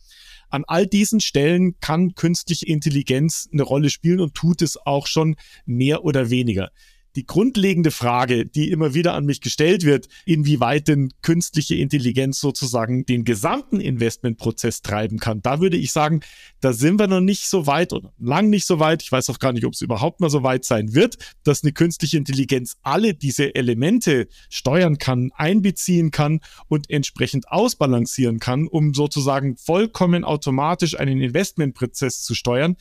An 0.50 0.64
all 0.66 0.86
diesen 0.86 1.20
Stellen 1.20 1.80
kann 1.80 2.14
künstliche 2.14 2.66
Intelligenz 2.66 3.48
eine 3.52 3.62
Rolle 3.62 3.90
spielen 3.90 4.20
und 4.20 4.34
tut 4.34 4.62
es 4.62 4.76
auch 4.76 5.06
schon 5.06 5.36
mehr 5.64 6.04
oder 6.04 6.30
weniger 6.30 6.70
die 7.16 7.26
grundlegende 7.26 7.90
Frage, 7.90 8.46
die 8.46 8.70
immer 8.70 8.94
wieder 8.94 9.14
an 9.14 9.24
mich 9.24 9.40
gestellt 9.40 9.84
wird, 9.84 10.08
inwieweit 10.24 10.88
denn 10.88 11.12
künstliche 11.22 11.76
Intelligenz 11.76 12.40
sozusagen 12.40 13.06
den 13.06 13.24
gesamten 13.24 13.80
Investmentprozess 13.80 14.82
treiben 14.82 15.18
kann, 15.18 15.42
da 15.42 15.60
würde 15.60 15.76
ich 15.76 15.92
sagen, 15.92 16.20
da 16.60 16.72
sind 16.72 16.98
wir 16.98 17.06
noch 17.06 17.20
nicht 17.20 17.48
so 17.48 17.66
weit 17.66 17.92
oder 17.92 18.12
lang 18.18 18.50
nicht 18.50 18.66
so 18.66 18.80
weit. 18.80 19.02
Ich 19.02 19.12
weiß 19.12 19.30
auch 19.30 19.38
gar 19.38 19.52
nicht, 19.52 19.64
ob 19.64 19.74
es 19.74 19.80
überhaupt 19.80 20.20
mal 20.20 20.30
so 20.30 20.42
weit 20.42 20.64
sein 20.64 20.94
wird, 20.94 21.16
dass 21.44 21.62
eine 21.62 21.72
künstliche 21.72 22.16
Intelligenz 22.16 22.76
alle 22.82 23.14
diese 23.14 23.54
Elemente 23.54 24.28
steuern 24.50 24.98
kann, 24.98 25.30
einbeziehen 25.34 26.10
kann 26.10 26.40
und 26.68 26.90
entsprechend 26.90 27.48
ausbalancieren 27.48 28.40
kann, 28.40 28.66
um 28.66 28.94
sozusagen 28.94 29.56
vollkommen 29.56 30.24
automatisch 30.24 30.98
einen 30.98 31.20
Investmentprozess 31.20 32.22
zu 32.22 32.34
steuern 32.34 32.76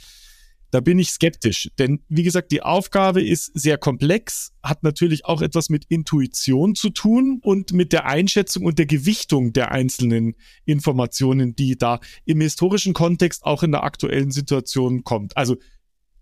da 0.74 0.80
bin 0.80 0.98
ich 0.98 1.12
skeptisch. 1.12 1.70
Denn 1.78 2.00
wie 2.10 2.24
gesagt, 2.24 2.52
die 2.52 2.64
Aufgabe 2.64 3.22
ist 3.22 3.52
sehr 3.54 3.78
komplex, 3.78 4.54
hat 4.64 4.82
natürlich 4.82 5.24
auch 5.24 5.44
etwas 5.44 5.70
mit 5.70 5.86
Intuition 5.86 6.74
zu 6.74 6.90
tun 6.90 7.40
und 7.44 7.74
mit 7.74 7.94
der 7.94 8.08
Einschätzung 8.08 8.66
und 8.66 8.80
der 8.80 8.88
Gewichtung 8.88 9.54
der 9.54 9.72
einzelnen 9.72 10.34
Informationen, 10.66 11.56
die 11.56 11.78
da 11.78 12.00
im 12.26 12.42
historischen 12.42 12.94
Kontext 12.94 13.44
auch 13.44 13.62
in 13.62 13.72
der 13.72 13.84
aktuellen 13.84 14.32
Situation 14.32 15.04
kommt. 15.04 15.38
Also 15.38 15.58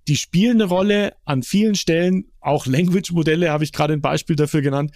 die 0.10 0.18
spielen 0.18 0.60
eine 0.60 0.66
Rolle 0.66 1.16
an 1.24 1.44
vielen 1.44 1.76
Stellen, 1.76 2.26
auch 2.42 2.66
Language-Modelle 2.66 3.52
habe 3.52 3.64
ich 3.64 3.72
gerade 3.72 3.94
ein 3.94 4.02
Beispiel 4.02 4.36
dafür 4.36 4.62
genannt 4.62 4.92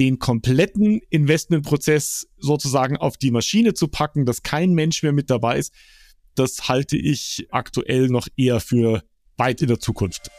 den 0.00 0.18
kompletten 0.20 1.00
Investmentprozess 1.10 2.28
sozusagen 2.38 2.96
auf 2.96 3.16
die 3.16 3.32
Maschine 3.32 3.74
zu 3.74 3.88
packen, 3.88 4.26
dass 4.26 4.42
kein 4.42 4.72
Mensch 4.72 5.02
mehr 5.02 5.12
mit 5.12 5.28
dabei 5.28 5.58
ist, 5.58 5.72
das 6.38 6.68
halte 6.68 6.96
ich 6.96 7.46
aktuell 7.50 8.08
noch 8.08 8.28
eher 8.36 8.60
für 8.60 9.02
weit 9.36 9.60
in 9.62 9.68
der 9.68 9.80
Zukunft. 9.80 10.30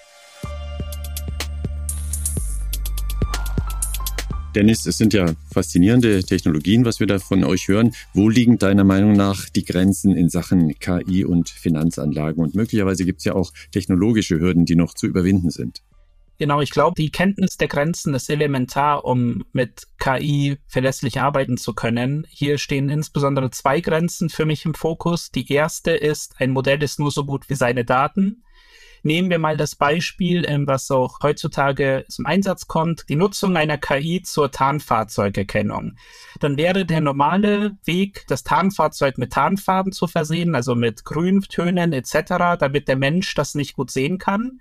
Dennis, 4.55 4.87
es 4.87 4.97
sind 4.97 5.13
ja 5.13 5.35
faszinierende 5.51 6.23
Technologien, 6.23 6.83
was 6.83 6.99
wir 6.99 7.05
da 7.05 7.19
von 7.19 7.43
euch 7.43 7.67
hören. 7.67 7.93
Wo 8.13 8.29
liegen 8.29 8.57
deiner 8.57 8.83
Meinung 8.83 9.13
nach 9.13 9.47
die 9.47 9.63
Grenzen 9.63 10.15
in 10.15 10.29
Sachen 10.29 10.73
KI 10.79 11.23
und 11.23 11.49
Finanzanlagen? 11.49 12.43
Und 12.43 12.55
möglicherweise 12.55 13.05
gibt 13.05 13.19
es 13.19 13.25
ja 13.25 13.35
auch 13.35 13.51
technologische 13.71 14.39
Hürden, 14.39 14.65
die 14.65 14.75
noch 14.75 14.95
zu 14.95 15.05
überwinden 15.05 15.51
sind. 15.51 15.83
Genau, 16.39 16.61
ich 16.61 16.71
glaube, 16.71 16.95
die 16.97 17.11
Kenntnis 17.11 17.57
der 17.57 17.67
Grenzen 17.67 18.13
ist 18.13 18.29
elementar, 18.29 19.03
um 19.03 19.43
mit 19.51 19.87
KI 19.99 20.57
verlässlich 20.67 21.19
arbeiten 21.19 21.57
zu 21.57 21.73
können. 21.73 22.25
Hier 22.29 22.57
stehen 22.57 22.87
insbesondere 22.87 23.51
zwei 23.51 23.81
Grenzen 23.81 24.29
für 24.29 24.45
mich 24.45 24.63
im 24.63 24.73
Fokus. 24.73 25.31
Die 25.31 25.51
erste 25.51 25.91
ist, 25.91 26.39
ein 26.39 26.51
Modell 26.51 26.81
ist 26.81 26.97
nur 26.97 27.11
so 27.11 27.25
gut 27.25 27.49
wie 27.49 27.55
seine 27.55 27.83
Daten. 27.83 28.45
Nehmen 29.03 29.29
wir 29.29 29.39
mal 29.39 29.57
das 29.57 29.75
Beispiel, 29.75 30.45
ähm, 30.47 30.65
was 30.65 30.89
auch 30.91 31.19
heutzutage 31.23 32.05
zum 32.09 32.25
Einsatz 32.25 32.67
kommt, 32.67 33.07
die 33.09 33.15
Nutzung 33.15 33.57
einer 33.57 33.77
KI 33.77 34.21
zur 34.23 34.51
Tarnfahrzeugerkennung. 34.51 35.95
Dann 36.39 36.57
wäre 36.57 36.85
der 36.85 37.01
normale 37.01 37.77
Weg, 37.85 38.25
das 38.27 38.43
Tarnfahrzeug 38.43 39.17
mit 39.17 39.33
Tarnfarben 39.33 39.91
zu 39.91 40.07
versehen, 40.07 40.55
also 40.55 40.75
mit 40.75 41.05
Grüntönen 41.05 41.93
etc., 41.93 42.57
damit 42.59 42.87
der 42.87 42.97
Mensch 42.97 43.33
das 43.35 43.55
nicht 43.55 43.75
gut 43.75 43.91
sehen 43.91 44.17
kann. 44.17 44.59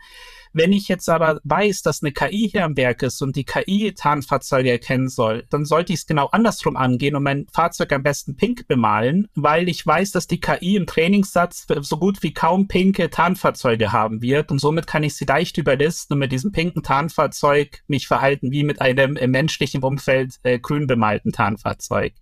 Wenn 0.58 0.72
ich 0.72 0.88
jetzt 0.88 1.08
aber 1.08 1.40
weiß, 1.44 1.82
dass 1.82 2.02
eine 2.02 2.10
KI 2.10 2.48
hier 2.50 2.64
am 2.64 2.76
Werk 2.76 3.04
ist 3.04 3.22
und 3.22 3.36
die 3.36 3.44
KI 3.44 3.92
Tarnfahrzeuge 3.94 4.72
erkennen 4.72 5.08
soll, 5.08 5.46
dann 5.50 5.64
sollte 5.64 5.92
ich 5.92 6.00
es 6.00 6.06
genau 6.06 6.26
andersrum 6.32 6.76
angehen 6.76 7.14
und 7.14 7.22
mein 7.22 7.46
Fahrzeug 7.52 7.92
am 7.92 8.02
besten 8.02 8.34
pink 8.34 8.66
bemalen, 8.66 9.28
weil 9.36 9.68
ich 9.68 9.86
weiß, 9.86 10.10
dass 10.10 10.26
die 10.26 10.40
KI 10.40 10.74
im 10.74 10.86
Trainingssatz 10.86 11.68
so 11.82 11.96
gut 11.96 12.24
wie 12.24 12.34
kaum 12.34 12.66
pinke 12.66 13.08
Tarnfahrzeuge 13.08 13.92
haben 13.92 14.20
wird 14.20 14.50
und 14.50 14.58
somit 14.58 14.88
kann 14.88 15.04
ich 15.04 15.14
sie 15.14 15.26
leicht 15.26 15.58
überlisten 15.58 16.14
und 16.14 16.18
mit 16.18 16.32
diesem 16.32 16.50
pinken 16.50 16.82
Tarnfahrzeug 16.82 17.84
mich 17.86 18.08
verhalten 18.08 18.50
wie 18.50 18.64
mit 18.64 18.80
einem 18.80 19.16
im 19.16 19.30
menschlichen 19.30 19.84
Umfeld 19.84 20.40
äh, 20.42 20.58
grün 20.58 20.88
bemalten 20.88 21.30
Tarnfahrzeug. 21.30 22.14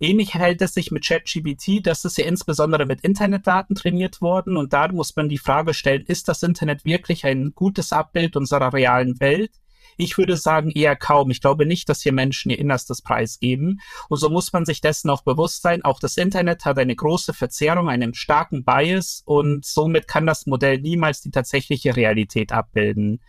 Ähnlich 0.00 0.34
hält 0.34 0.62
es 0.62 0.74
sich 0.74 0.90
mit 0.90 1.04
ChatGPT. 1.04 1.84
Das 1.84 2.04
ist 2.04 2.18
ja 2.18 2.24
insbesondere 2.24 2.86
mit 2.86 3.00
Internetdaten 3.00 3.74
trainiert 3.74 4.20
worden. 4.20 4.56
Und 4.56 4.72
da 4.72 4.88
muss 4.88 5.16
man 5.16 5.28
die 5.28 5.38
Frage 5.38 5.74
stellen, 5.74 6.04
ist 6.06 6.28
das 6.28 6.42
Internet 6.42 6.84
wirklich 6.84 7.26
ein 7.26 7.52
gutes 7.54 7.92
Abbild 7.92 8.36
unserer 8.36 8.72
realen 8.72 9.18
Welt? 9.20 9.50
Ich 9.98 10.16
würde 10.16 10.36
sagen 10.36 10.70
eher 10.70 10.94
kaum. 10.94 11.30
Ich 11.30 11.40
glaube 11.40 11.66
nicht, 11.66 11.88
dass 11.88 12.02
hier 12.02 12.12
Menschen 12.12 12.50
ihr 12.50 12.58
Innerstes 12.58 13.02
preisgeben. 13.02 13.80
Und 14.08 14.18
so 14.18 14.30
muss 14.30 14.52
man 14.52 14.64
sich 14.64 14.80
dessen 14.80 15.10
auch 15.10 15.22
bewusst 15.22 15.62
sein. 15.62 15.82
Auch 15.82 15.98
das 15.98 16.16
Internet 16.16 16.64
hat 16.64 16.78
eine 16.78 16.94
große 16.94 17.34
Verzerrung, 17.34 17.88
einen 17.88 18.14
starken 18.14 18.64
Bias 18.64 19.22
und 19.26 19.66
somit 19.66 20.06
kann 20.06 20.24
das 20.24 20.46
Modell 20.46 20.78
niemals 20.78 21.20
die 21.20 21.32
tatsächliche 21.32 21.96
Realität 21.96 22.52
abbilden. 22.52 23.20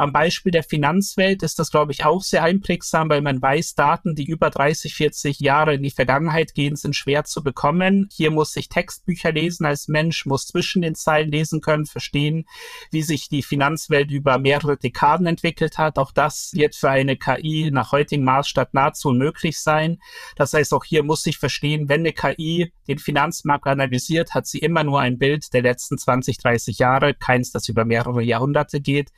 Am 0.00 0.12
Beispiel 0.12 0.50
der 0.50 0.62
Finanzwelt 0.62 1.42
ist 1.42 1.58
das, 1.58 1.70
glaube 1.70 1.92
ich, 1.92 2.06
auch 2.06 2.22
sehr 2.22 2.42
einprägsam, 2.42 3.10
weil 3.10 3.20
man 3.20 3.42
weiß, 3.42 3.74
Daten, 3.74 4.14
die 4.14 4.24
über 4.24 4.48
30, 4.48 4.94
40 4.94 5.40
Jahre 5.40 5.74
in 5.74 5.82
die 5.82 5.90
Vergangenheit 5.90 6.54
gehen, 6.54 6.76
sind 6.76 6.96
schwer 6.96 7.24
zu 7.24 7.42
bekommen. 7.42 8.08
Hier 8.10 8.30
muss 8.30 8.56
ich 8.56 8.70
Textbücher 8.70 9.30
lesen 9.30 9.66
als 9.66 9.88
Mensch, 9.88 10.24
muss 10.24 10.46
zwischen 10.46 10.80
den 10.80 10.94
Zeilen 10.94 11.30
lesen 11.30 11.60
können, 11.60 11.84
verstehen, 11.84 12.46
wie 12.90 13.02
sich 13.02 13.28
die 13.28 13.42
Finanzwelt 13.42 14.10
über 14.10 14.38
mehrere 14.38 14.78
Dekaden 14.78 15.26
entwickelt 15.26 15.76
hat. 15.76 15.98
Auch 16.10 16.14
das 16.14 16.50
wird 16.54 16.74
für 16.74 16.90
eine 16.90 17.16
KI 17.16 17.70
nach 17.72 17.92
heutigem 17.92 18.24
Maßstab 18.24 18.74
nahezu 18.74 19.10
unmöglich 19.10 19.60
sein. 19.60 19.98
Das 20.34 20.52
heißt, 20.52 20.74
auch 20.74 20.84
hier 20.84 21.04
muss 21.04 21.24
ich 21.26 21.38
verstehen, 21.38 21.88
wenn 21.88 22.00
eine 22.00 22.12
KI 22.12 22.72
den 22.88 22.98
Finanzmarkt 22.98 23.66
analysiert, 23.66 24.34
hat 24.34 24.46
sie 24.46 24.58
immer 24.58 24.82
nur 24.82 25.00
ein 25.00 25.18
Bild 25.18 25.52
der 25.54 25.62
letzten 25.62 25.98
20, 25.98 26.38
30 26.38 26.78
Jahre, 26.78 27.14
keins, 27.14 27.52
das 27.52 27.68
über 27.68 27.84
mehrere 27.84 28.22
Jahrhunderte 28.22 28.80
geht 28.80 29.10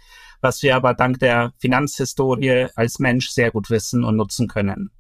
was 0.44 0.60
wir 0.64 0.74
aber 0.74 0.92
dank 0.92 1.20
der 1.20 1.52
Finanzhistorie 1.58 2.66
als 2.74 2.98
Mensch 2.98 3.30
sehr 3.30 3.52
gut 3.52 3.70
wissen 3.70 4.02
und 4.02 4.16
nutzen 4.16 4.48
können. 4.48 4.90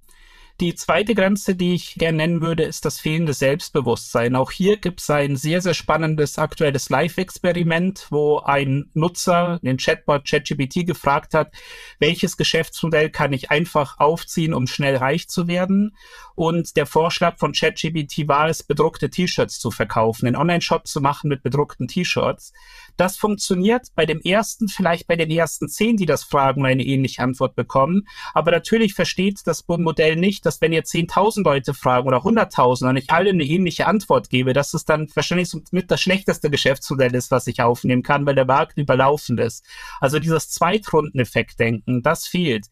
Die 0.60 0.74
zweite 0.74 1.14
Grenze, 1.14 1.56
die 1.56 1.74
ich 1.74 1.94
gerne 1.94 2.18
nennen 2.18 2.40
würde, 2.40 2.62
ist 2.62 2.84
das 2.84 3.00
fehlende 3.00 3.32
Selbstbewusstsein. 3.32 4.36
Auch 4.36 4.50
hier 4.50 4.76
gibt 4.76 5.00
es 5.00 5.10
ein 5.10 5.36
sehr, 5.36 5.60
sehr 5.60 5.74
spannendes 5.74 6.38
aktuelles 6.38 6.88
Live-Experiment, 6.88 8.06
wo 8.10 8.38
ein 8.38 8.90
Nutzer 8.94 9.58
den 9.62 9.78
Chatbot 9.78 10.24
ChatGPT 10.28 10.86
gefragt 10.86 11.34
hat, 11.34 11.52
welches 11.98 12.36
Geschäftsmodell 12.36 13.10
kann 13.10 13.32
ich 13.32 13.50
einfach 13.50 13.98
aufziehen, 13.98 14.54
um 14.54 14.66
schnell 14.66 14.96
reich 14.96 15.28
zu 15.28 15.48
werden? 15.48 15.96
Und 16.34 16.76
der 16.76 16.86
Vorschlag 16.86 17.38
von 17.38 17.52
ChatGPT 17.52 18.28
war 18.28 18.48
es, 18.48 18.62
bedruckte 18.62 19.10
T-Shirts 19.10 19.58
zu 19.58 19.70
verkaufen, 19.70 20.26
einen 20.26 20.36
Online-Shop 20.36 20.86
zu 20.86 21.00
machen 21.00 21.28
mit 21.28 21.42
bedruckten 21.42 21.88
T-Shirts. 21.88 22.52
Das 22.96 23.16
funktioniert 23.16 23.88
bei 23.94 24.06
dem 24.06 24.20
ersten, 24.20 24.68
vielleicht 24.68 25.06
bei 25.06 25.16
den 25.16 25.30
ersten 25.30 25.68
zehn, 25.68 25.96
die 25.96 26.06
das 26.06 26.24
fragen, 26.24 26.64
eine 26.66 26.84
ähnliche 26.84 27.22
Antwort 27.22 27.54
bekommen. 27.54 28.06
Aber 28.34 28.50
natürlich 28.50 28.94
versteht 28.94 29.40
das 29.44 29.64
Modell 29.66 30.16
nicht, 30.16 30.44
dass 30.46 30.60
wenn 30.60 30.72
ihr 30.72 30.84
10.000 30.84 31.44
Leute 31.44 31.74
fragen 31.74 32.06
oder 32.06 32.18
100.000 32.18 32.88
und 32.88 32.96
ich 32.96 33.10
alle 33.10 33.30
eine 33.30 33.44
ähnliche 33.44 33.86
Antwort 33.86 34.30
gebe, 34.30 34.52
dass 34.52 34.74
es 34.74 34.84
dann 34.84 35.08
wahrscheinlich 35.14 35.48
so 35.48 35.60
mit 35.70 35.90
das 35.90 36.00
schlechteste 36.00 36.50
Geschäftsmodell 36.50 37.14
ist, 37.14 37.30
was 37.30 37.46
ich 37.46 37.60
aufnehmen 37.62 38.02
kann, 38.02 38.26
weil 38.26 38.34
der 38.34 38.44
Markt 38.44 38.78
überlaufen 38.78 39.38
ist. 39.38 39.64
Also 40.00 40.18
dieses 40.18 40.50
Zweitrundeneffekt-Denken, 40.50 42.02
das 42.02 42.26
fehlt. 42.26 42.66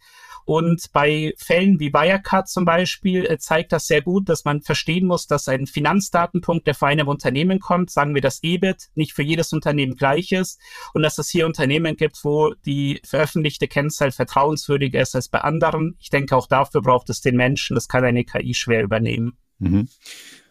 Und 0.50 0.90
bei 0.92 1.32
Fällen 1.36 1.78
wie 1.78 1.92
Wirecard 1.92 2.48
zum 2.48 2.64
Beispiel 2.64 3.24
äh, 3.24 3.38
zeigt 3.38 3.70
das 3.70 3.86
sehr 3.86 4.02
gut, 4.02 4.28
dass 4.28 4.44
man 4.44 4.62
verstehen 4.62 5.06
muss, 5.06 5.28
dass 5.28 5.46
ein 5.46 5.68
Finanzdatenpunkt, 5.68 6.66
der 6.66 6.74
für 6.74 6.88
ein 6.88 7.00
Unternehmen 7.02 7.60
kommt, 7.60 7.92
sagen 7.92 8.16
wir 8.16 8.20
das 8.20 8.42
EBIT, 8.42 8.88
nicht 8.96 9.12
für 9.12 9.22
jedes 9.22 9.52
Unternehmen 9.52 9.94
gleich 9.94 10.32
ist 10.32 10.58
und 10.92 11.02
dass 11.02 11.18
es 11.18 11.28
hier 11.28 11.46
Unternehmen 11.46 11.94
gibt, 11.94 12.24
wo 12.24 12.52
die 12.66 13.00
veröffentlichte 13.04 13.68
Kennzahl 13.68 14.10
vertrauenswürdiger 14.10 15.00
ist 15.00 15.14
als 15.14 15.28
bei 15.28 15.40
anderen. 15.40 15.94
Ich 16.00 16.10
denke, 16.10 16.34
auch 16.34 16.48
dafür 16.48 16.82
braucht 16.82 17.10
es 17.10 17.20
den 17.20 17.36
Menschen. 17.36 17.76
Das 17.76 17.86
kann 17.86 18.02
eine 18.02 18.24
KI 18.24 18.52
schwer 18.52 18.82
übernehmen. 18.82 19.38
Mhm. 19.60 19.88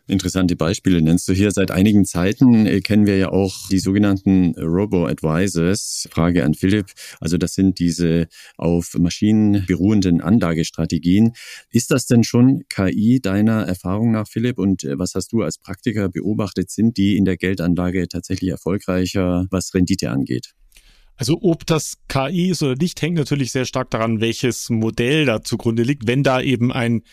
Interessante 0.10 0.56
Beispiele 0.56 1.02
nennst 1.04 1.28
du 1.28 1.34
hier. 1.34 1.52
Seit 1.52 1.70
einigen 1.70 2.04
Zeiten 2.04 2.66
äh, 2.66 2.82
kennen 2.82 3.06
wir 3.06 3.18
ja 3.18 3.30
auch 3.30 3.70
die 3.70 3.78
sogenannten 3.78 4.56
Robo-Advisors. 4.58 6.08
Frage 6.12 6.44
an 6.44 6.56
Philipp. 6.56 6.88
Also 7.20 7.38
das 7.38 7.54
sind 7.54 7.78
diese 7.78 8.28
auf 8.58 8.96
Maschinen 8.98 9.66
beruhenden 9.68 10.22
Anlagestrategien. 10.22 11.34
Ist 11.70 11.92
das 11.92 12.08
denn 12.08 12.24
schon 12.24 12.64
KI 12.70 13.20
deiner 13.22 13.68
Erfahrung 13.68 14.12
nach, 14.12 14.28
Philipp? 14.28 14.58
Und 14.58 14.84
äh, 14.84 14.98
was 14.98 15.14
hast 15.14 15.32
du 15.32 15.44
als 15.44 15.60
Praktiker 15.60 16.10
beobachtet? 16.10 16.72
Sind 16.72 16.98
die 16.98 17.16
in 17.16 17.26
der 17.26 17.38
Geldanlage 17.38 18.08
tatsächlich 18.08 18.50
erfolgreicher, 18.50 19.46
was 19.52 19.76
Rendite 19.76 20.10
angeht? 20.10 20.56
Also 21.18 21.38
ob 21.42 21.68
das 21.68 21.98
KI 22.08 22.50
ist 22.50 22.64
oder 22.64 22.76
nicht, 22.76 23.02
hängt 23.02 23.18
natürlich 23.18 23.52
sehr 23.52 23.66
stark 23.66 23.92
daran, 23.92 24.22
welches 24.22 24.70
Modell 24.70 25.26
da 25.26 25.44
zugrunde 25.44 25.84
liegt. 25.84 26.08
Wenn 26.08 26.24
da 26.24 26.42
eben 26.42 26.72
ein 26.72 27.04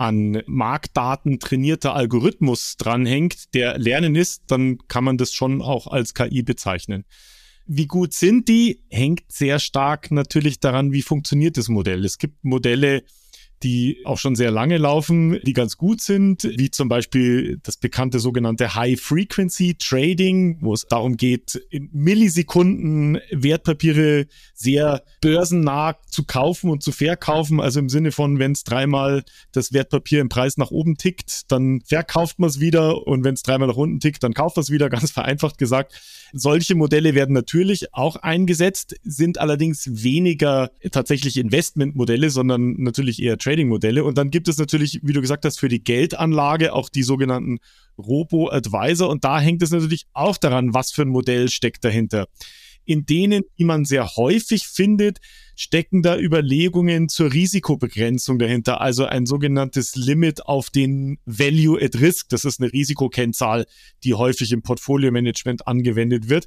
an 0.00 0.42
Marktdaten 0.46 1.40
trainierter 1.40 1.94
Algorithmus 1.94 2.78
dranhängt, 2.78 3.52
der 3.52 3.78
lernen 3.78 4.14
ist, 4.14 4.44
dann 4.46 4.78
kann 4.88 5.04
man 5.04 5.18
das 5.18 5.34
schon 5.34 5.60
auch 5.60 5.86
als 5.86 6.14
KI 6.14 6.42
bezeichnen. 6.42 7.04
Wie 7.66 7.86
gut 7.86 8.14
sind 8.14 8.48
die, 8.48 8.82
hängt 8.88 9.30
sehr 9.30 9.58
stark 9.58 10.10
natürlich 10.10 10.58
daran, 10.58 10.92
wie 10.92 11.02
funktioniert 11.02 11.58
das 11.58 11.68
Modell. 11.68 12.06
Es 12.06 12.16
gibt 12.16 12.42
Modelle, 12.42 13.02
die 13.62 14.00
auch 14.04 14.18
schon 14.18 14.36
sehr 14.36 14.50
lange 14.50 14.78
laufen, 14.78 15.38
die 15.42 15.52
ganz 15.52 15.76
gut 15.76 16.00
sind, 16.00 16.44
wie 16.56 16.70
zum 16.70 16.88
Beispiel 16.88 17.58
das 17.62 17.76
bekannte 17.76 18.18
sogenannte 18.18 18.74
High-Frequency-Trading, 18.74 20.58
wo 20.60 20.72
es 20.72 20.86
darum 20.88 21.16
geht, 21.16 21.56
in 21.70 21.90
Millisekunden 21.92 23.18
Wertpapiere 23.30 24.26
sehr 24.54 25.02
börsennah 25.20 25.96
zu 26.08 26.24
kaufen 26.24 26.70
und 26.70 26.82
zu 26.82 26.92
verkaufen. 26.92 27.60
Also 27.60 27.80
im 27.80 27.88
Sinne 27.88 28.12
von, 28.12 28.38
wenn 28.38 28.52
es 28.52 28.64
dreimal 28.64 29.24
das 29.52 29.72
Wertpapier 29.72 30.20
im 30.20 30.28
Preis 30.28 30.56
nach 30.56 30.70
oben 30.70 30.96
tickt, 30.96 31.50
dann 31.52 31.80
verkauft 31.82 32.38
man 32.38 32.48
es 32.48 32.60
wieder 32.60 33.06
und 33.06 33.24
wenn 33.24 33.34
es 33.34 33.42
dreimal 33.42 33.68
nach 33.68 33.76
unten 33.76 34.00
tickt, 34.00 34.22
dann 34.22 34.34
kauft 34.34 34.56
man 34.56 34.62
es 34.62 34.70
wieder, 34.70 34.88
ganz 34.90 35.10
vereinfacht 35.10 35.58
gesagt. 35.58 36.00
Solche 36.32 36.74
Modelle 36.74 37.14
werden 37.14 37.34
natürlich 37.34 37.92
auch 37.92 38.16
eingesetzt, 38.16 38.96
sind 39.02 39.38
allerdings 39.38 40.02
weniger 40.02 40.70
tatsächlich 40.92 41.36
Investmentmodelle, 41.36 42.30
sondern 42.30 42.74
natürlich 42.78 43.20
eher 43.20 43.38
Trading-Modelle. 43.50 44.04
Und 44.04 44.16
dann 44.18 44.30
gibt 44.30 44.48
es 44.48 44.58
natürlich, 44.58 45.00
wie 45.02 45.12
du 45.12 45.20
gesagt 45.20 45.44
hast, 45.44 45.58
für 45.58 45.68
die 45.68 45.82
Geldanlage 45.82 46.72
auch 46.72 46.88
die 46.88 47.02
sogenannten 47.02 47.58
Robo-Advisor. 47.98 49.08
Und 49.08 49.24
da 49.24 49.40
hängt 49.40 49.62
es 49.62 49.70
natürlich 49.70 50.06
auch 50.12 50.36
daran, 50.36 50.72
was 50.74 50.92
für 50.92 51.02
ein 51.02 51.08
Modell 51.08 51.48
steckt 51.48 51.84
dahinter. 51.84 52.28
In 52.84 53.06
denen, 53.06 53.44
die 53.58 53.64
man 53.64 53.84
sehr 53.84 54.16
häufig 54.16 54.66
findet, 54.66 55.18
stecken 55.54 56.02
da 56.02 56.18
Überlegungen 56.18 57.08
zur 57.08 57.32
Risikobegrenzung 57.32 58.38
dahinter, 58.38 58.80
also 58.80 59.04
ein 59.04 59.26
sogenanntes 59.26 59.94
Limit 59.96 60.46
auf 60.46 60.70
den 60.70 61.18
Value 61.26 61.80
at 61.80 62.00
Risk. 62.00 62.30
Das 62.30 62.44
ist 62.44 62.60
eine 62.60 62.72
Risikokennzahl, 62.72 63.66
die 64.02 64.14
häufig 64.14 64.52
im 64.52 64.62
Portfolio-Management 64.62 65.66
angewendet 65.66 66.28
wird. 66.28 66.46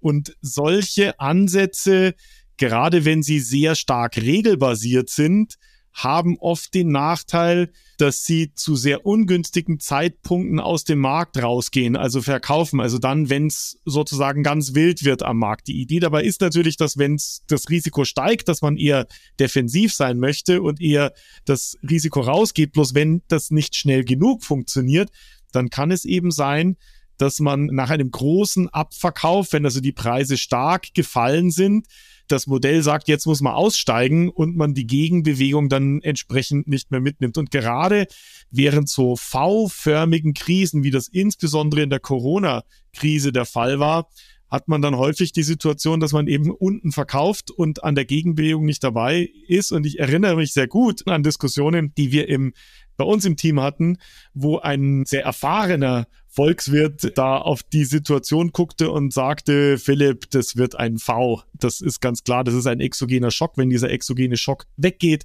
Und 0.00 0.36
solche 0.40 1.20
Ansätze, 1.20 2.14
gerade 2.56 3.04
wenn 3.04 3.22
sie 3.22 3.40
sehr 3.40 3.74
stark 3.74 4.16
regelbasiert 4.16 5.10
sind, 5.10 5.56
haben 5.96 6.36
oft 6.38 6.74
den 6.74 6.88
Nachteil, 6.88 7.70
dass 7.96 8.26
sie 8.26 8.52
zu 8.54 8.76
sehr 8.76 9.06
ungünstigen 9.06 9.80
Zeitpunkten 9.80 10.60
aus 10.60 10.84
dem 10.84 10.98
Markt 10.98 11.42
rausgehen, 11.42 11.96
also 11.96 12.20
verkaufen. 12.20 12.80
Also 12.80 12.98
dann, 12.98 13.30
wenn 13.30 13.46
es 13.46 13.78
sozusagen 13.86 14.42
ganz 14.42 14.74
wild 14.74 15.04
wird 15.04 15.22
am 15.22 15.38
Markt. 15.38 15.68
Die 15.68 15.80
Idee 15.80 16.00
dabei 16.00 16.22
ist 16.22 16.42
natürlich, 16.42 16.76
dass 16.76 16.98
wenn 16.98 17.18
das 17.48 17.70
Risiko 17.70 18.04
steigt, 18.04 18.48
dass 18.48 18.60
man 18.60 18.76
eher 18.76 19.06
defensiv 19.40 19.94
sein 19.94 20.18
möchte 20.18 20.60
und 20.60 20.82
eher 20.82 21.14
das 21.46 21.78
Risiko 21.88 22.20
rausgeht. 22.20 22.72
Bloß 22.72 22.94
wenn 22.94 23.22
das 23.28 23.50
nicht 23.50 23.74
schnell 23.74 24.04
genug 24.04 24.44
funktioniert, 24.44 25.10
dann 25.52 25.70
kann 25.70 25.90
es 25.90 26.04
eben 26.04 26.30
sein, 26.30 26.76
dass 27.16 27.40
man 27.40 27.66
nach 27.66 27.88
einem 27.88 28.10
großen 28.10 28.68
Abverkauf, 28.68 29.54
wenn 29.54 29.64
also 29.64 29.80
die 29.80 29.92
Preise 29.92 30.36
stark 30.36 30.92
gefallen 30.92 31.50
sind, 31.50 31.86
das 32.28 32.46
Modell 32.46 32.82
sagt, 32.82 33.08
jetzt 33.08 33.26
muss 33.26 33.40
man 33.40 33.54
aussteigen 33.54 34.28
und 34.28 34.56
man 34.56 34.74
die 34.74 34.86
Gegenbewegung 34.86 35.68
dann 35.68 36.00
entsprechend 36.02 36.68
nicht 36.68 36.90
mehr 36.90 37.00
mitnimmt. 37.00 37.38
Und 37.38 37.50
gerade 37.50 38.06
während 38.50 38.88
so 38.88 39.16
V-förmigen 39.16 40.34
Krisen, 40.34 40.82
wie 40.82 40.90
das 40.90 41.08
insbesondere 41.08 41.82
in 41.82 41.90
der 41.90 42.00
Corona-Krise 42.00 43.32
der 43.32 43.44
Fall 43.44 43.78
war, 43.78 44.08
hat 44.48 44.68
man 44.68 44.80
dann 44.80 44.96
häufig 44.96 45.32
die 45.32 45.42
Situation, 45.42 45.98
dass 45.98 46.12
man 46.12 46.28
eben 46.28 46.50
unten 46.50 46.92
verkauft 46.92 47.50
und 47.50 47.82
an 47.82 47.96
der 47.96 48.04
Gegenbewegung 48.04 48.64
nicht 48.64 48.84
dabei 48.84 49.28
ist. 49.48 49.72
Und 49.72 49.86
ich 49.86 49.98
erinnere 49.98 50.36
mich 50.36 50.52
sehr 50.52 50.68
gut 50.68 51.06
an 51.08 51.22
Diskussionen, 51.22 51.92
die 51.96 52.12
wir 52.12 52.28
im 52.28 52.52
bei 52.96 53.04
uns 53.04 53.24
im 53.24 53.36
Team 53.36 53.60
hatten, 53.60 53.98
wo 54.34 54.58
ein 54.58 55.04
sehr 55.04 55.24
erfahrener 55.24 56.06
Volkswirt 56.36 57.16
da 57.16 57.38
auf 57.38 57.62
die 57.62 57.86
Situation 57.86 58.52
guckte 58.52 58.90
und 58.90 59.12
sagte, 59.12 59.78
Philipp, 59.78 60.30
das 60.30 60.56
wird 60.56 60.78
ein 60.78 60.98
V. 60.98 61.42
Das 61.54 61.80
ist 61.80 62.00
ganz 62.00 62.24
klar, 62.24 62.44
das 62.44 62.54
ist 62.54 62.66
ein 62.66 62.80
exogener 62.80 63.30
Schock. 63.30 63.56
Wenn 63.56 63.70
dieser 63.70 63.90
exogene 63.90 64.36
Schock 64.36 64.66
weggeht 64.76 65.24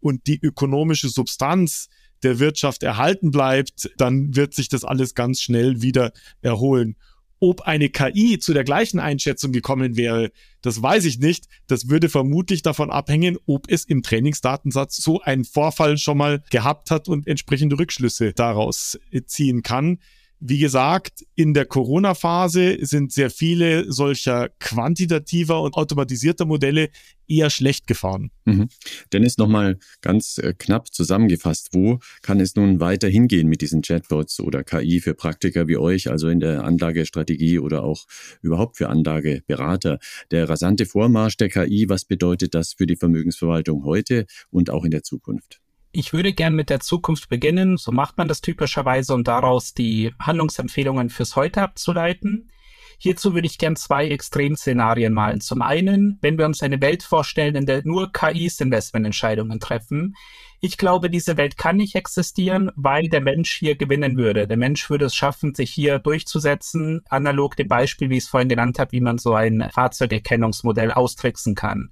und 0.00 0.26
die 0.26 0.40
ökonomische 0.42 1.10
Substanz 1.10 1.88
der 2.22 2.38
Wirtschaft 2.38 2.82
erhalten 2.82 3.30
bleibt, 3.30 3.90
dann 3.98 4.34
wird 4.34 4.54
sich 4.54 4.70
das 4.70 4.82
alles 4.82 5.14
ganz 5.14 5.42
schnell 5.42 5.82
wieder 5.82 6.12
erholen. 6.40 6.96
Ob 7.38 7.60
eine 7.62 7.90
KI 7.90 8.38
zu 8.38 8.54
der 8.54 8.64
gleichen 8.64 8.98
Einschätzung 8.98 9.52
gekommen 9.52 9.98
wäre, 9.98 10.30
das 10.62 10.80
weiß 10.80 11.04
ich 11.04 11.18
nicht. 11.18 11.48
Das 11.66 11.90
würde 11.90 12.08
vermutlich 12.08 12.62
davon 12.62 12.90
abhängen, 12.90 13.36
ob 13.44 13.70
es 13.70 13.84
im 13.84 14.02
Trainingsdatensatz 14.02 14.96
so 14.96 15.20
einen 15.20 15.44
Vorfall 15.44 15.98
schon 15.98 16.16
mal 16.16 16.42
gehabt 16.48 16.90
hat 16.90 17.08
und 17.08 17.26
entsprechende 17.26 17.78
Rückschlüsse 17.78 18.32
daraus 18.32 18.98
ziehen 19.26 19.62
kann. 19.62 19.98
Wie 20.38 20.58
gesagt, 20.58 21.24
in 21.34 21.54
der 21.54 21.64
Corona-Phase 21.64 22.78
sind 22.84 23.10
sehr 23.10 23.30
viele 23.30 23.90
solcher 23.90 24.50
quantitativer 24.60 25.62
und 25.62 25.74
automatisierter 25.74 26.44
Modelle 26.44 26.90
eher 27.26 27.48
schlecht 27.48 27.86
gefahren. 27.86 28.30
Mhm. 28.44 28.68
Dennis, 29.12 29.38
nochmal 29.38 29.78
ganz 30.02 30.38
äh, 30.38 30.52
knapp 30.56 30.92
zusammengefasst, 30.92 31.70
wo 31.72 32.00
kann 32.20 32.38
es 32.38 32.54
nun 32.54 32.80
weiter 32.80 33.08
hingehen 33.08 33.48
mit 33.48 33.62
diesen 33.62 33.80
Chatbots 33.80 34.38
oder 34.40 34.62
KI 34.62 35.00
für 35.00 35.14
Praktiker 35.14 35.68
wie 35.68 35.78
euch, 35.78 36.10
also 36.10 36.28
in 36.28 36.40
der 36.40 36.64
Anlagestrategie 36.64 37.58
oder 37.58 37.82
auch 37.82 38.04
überhaupt 38.42 38.76
für 38.76 38.90
Anlageberater? 38.90 39.98
Der 40.30 40.48
rasante 40.48 40.84
Vormarsch 40.84 41.38
der 41.38 41.48
KI, 41.48 41.86
was 41.88 42.04
bedeutet 42.04 42.54
das 42.54 42.74
für 42.74 42.86
die 42.86 42.96
Vermögensverwaltung 42.96 43.84
heute 43.84 44.26
und 44.50 44.68
auch 44.68 44.84
in 44.84 44.90
der 44.90 45.02
Zukunft? 45.02 45.60
Ich 45.98 46.12
würde 46.12 46.34
gern 46.34 46.54
mit 46.54 46.68
der 46.68 46.80
Zukunft 46.80 47.30
beginnen. 47.30 47.78
So 47.78 47.90
macht 47.90 48.18
man 48.18 48.28
das 48.28 48.42
typischerweise, 48.42 49.14
um 49.14 49.24
daraus 49.24 49.72
die 49.72 50.12
Handlungsempfehlungen 50.20 51.08
fürs 51.08 51.36
Heute 51.36 51.62
abzuleiten. 51.62 52.50
Hierzu 52.98 53.32
würde 53.32 53.46
ich 53.46 53.56
gern 53.56 53.76
zwei 53.76 54.06
Extremszenarien 54.08 55.14
malen. 55.14 55.40
Zum 55.40 55.62
einen, 55.62 56.18
wenn 56.20 56.36
wir 56.36 56.44
uns 56.44 56.62
eine 56.62 56.82
Welt 56.82 57.02
vorstellen, 57.02 57.56
in 57.56 57.64
der 57.64 57.80
nur 57.86 58.12
KIs 58.12 58.60
Investmententscheidungen 58.60 59.58
treffen. 59.58 60.16
Ich 60.60 60.76
glaube, 60.76 61.08
diese 61.08 61.38
Welt 61.38 61.56
kann 61.56 61.76
nicht 61.76 61.94
existieren, 61.94 62.70
weil 62.76 63.08
der 63.08 63.22
Mensch 63.22 63.56
hier 63.56 63.74
gewinnen 63.74 64.18
würde. 64.18 64.46
Der 64.46 64.58
Mensch 64.58 64.90
würde 64.90 65.06
es 65.06 65.14
schaffen, 65.14 65.54
sich 65.54 65.70
hier 65.70 65.98
durchzusetzen, 65.98 67.04
analog 67.08 67.56
dem 67.56 67.68
Beispiel, 67.68 68.10
wie 68.10 68.18
ich 68.18 68.24
es 68.24 68.28
vorhin 68.28 68.50
genannt 68.50 68.78
habe, 68.78 68.92
wie 68.92 69.00
man 69.00 69.16
so 69.16 69.32
ein 69.32 69.66
Fahrzeugerkennungsmodell 69.72 70.90
austricksen 70.92 71.54
kann. 71.54 71.90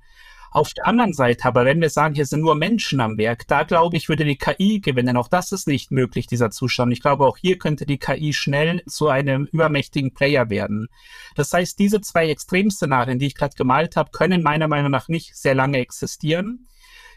Auf 0.55 0.73
der 0.73 0.87
anderen 0.87 1.13
Seite 1.13 1.47
aber, 1.47 1.65
wenn 1.65 1.81
wir 1.81 1.91
sagen, 1.91 2.15
hier 2.15 2.27
sind 2.27 2.43
nur 2.43 2.55
Menschen 2.55 3.01
am 3.01 3.19
Werk, 3.19 3.49
da 3.49 3.65
glaube 3.65 3.97
ich, 3.97 4.09
würde 4.09 4.25
die 4.25 4.39
KI 4.39 4.79
gewinnen. 4.79 5.17
Auch 5.17 5.27
das 5.27 5.51
ist 5.51 5.67
nicht 5.67 5.91
möglich, 5.91 6.29
dieser 6.29 6.53
Zustand. 6.53 6.93
Ich 6.93 7.03
glaube, 7.03 7.27
auch 7.27 7.37
hier 7.37 7.59
könnte 7.59 7.87
die 7.87 7.99
KI 7.99 8.33
schnell 8.33 8.81
zu 8.87 9.09
einem 9.09 9.49
übermächtigen 9.51 10.15
Player 10.15 10.51
werden. 10.51 10.87
Das 11.35 11.53
heißt, 11.53 11.77
diese 11.81 12.01
zwei 12.03 12.29
Extremszenarien, 12.29 13.19
die 13.19 13.27
ich 13.27 13.35
gerade 13.35 13.57
gemalt 13.57 13.97
habe, 13.97 14.13
können 14.13 14.45
meiner 14.45 14.69
Meinung 14.69 14.93
nach 14.93 15.09
nicht 15.09 15.35
sehr 15.35 15.57
lange 15.57 15.79
existieren. 15.79 16.69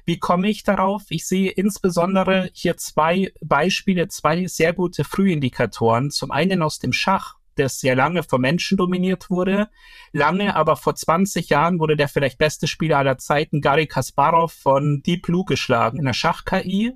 Wie 0.04 0.18
komme 0.18 0.50
ich 0.50 0.64
darauf? 0.64 1.04
Ich 1.10 1.28
sehe 1.28 1.52
insbesondere 1.52 2.50
hier 2.54 2.78
zwei 2.78 3.34
Beispiele, 3.40 4.08
zwei 4.08 4.48
sehr 4.48 4.74
gute 4.74 5.04
Frühindikatoren. 5.04 6.10
Zum 6.10 6.32
einen 6.32 6.64
aus 6.64 6.80
dem 6.80 6.92
Schach, 6.92 7.36
das 7.60 7.80
sehr 7.80 7.96
lange 7.96 8.24
von 8.24 8.42
Menschen 8.42 8.78
dominiert 8.78 9.30
wurde. 9.30 9.70
Lange, 10.12 10.56
aber 10.56 10.76
vor 10.76 10.96
20 10.96 11.50
Jahren 11.50 11.80
wurde 11.80 11.96
der 11.96 12.08
vielleicht 12.08 12.38
beste 12.38 12.68
Spieler 12.68 12.98
aller 12.98 13.18
Zeiten, 13.18 13.62
Gary 13.62 13.88
Kasparov, 13.88 14.54
von 14.54 15.02
Deep 15.04 15.24
Blue 15.24 15.46
geschlagen 15.46 15.98
in 15.98 16.06
der 16.06 16.14
Schach-KI. 16.14 16.94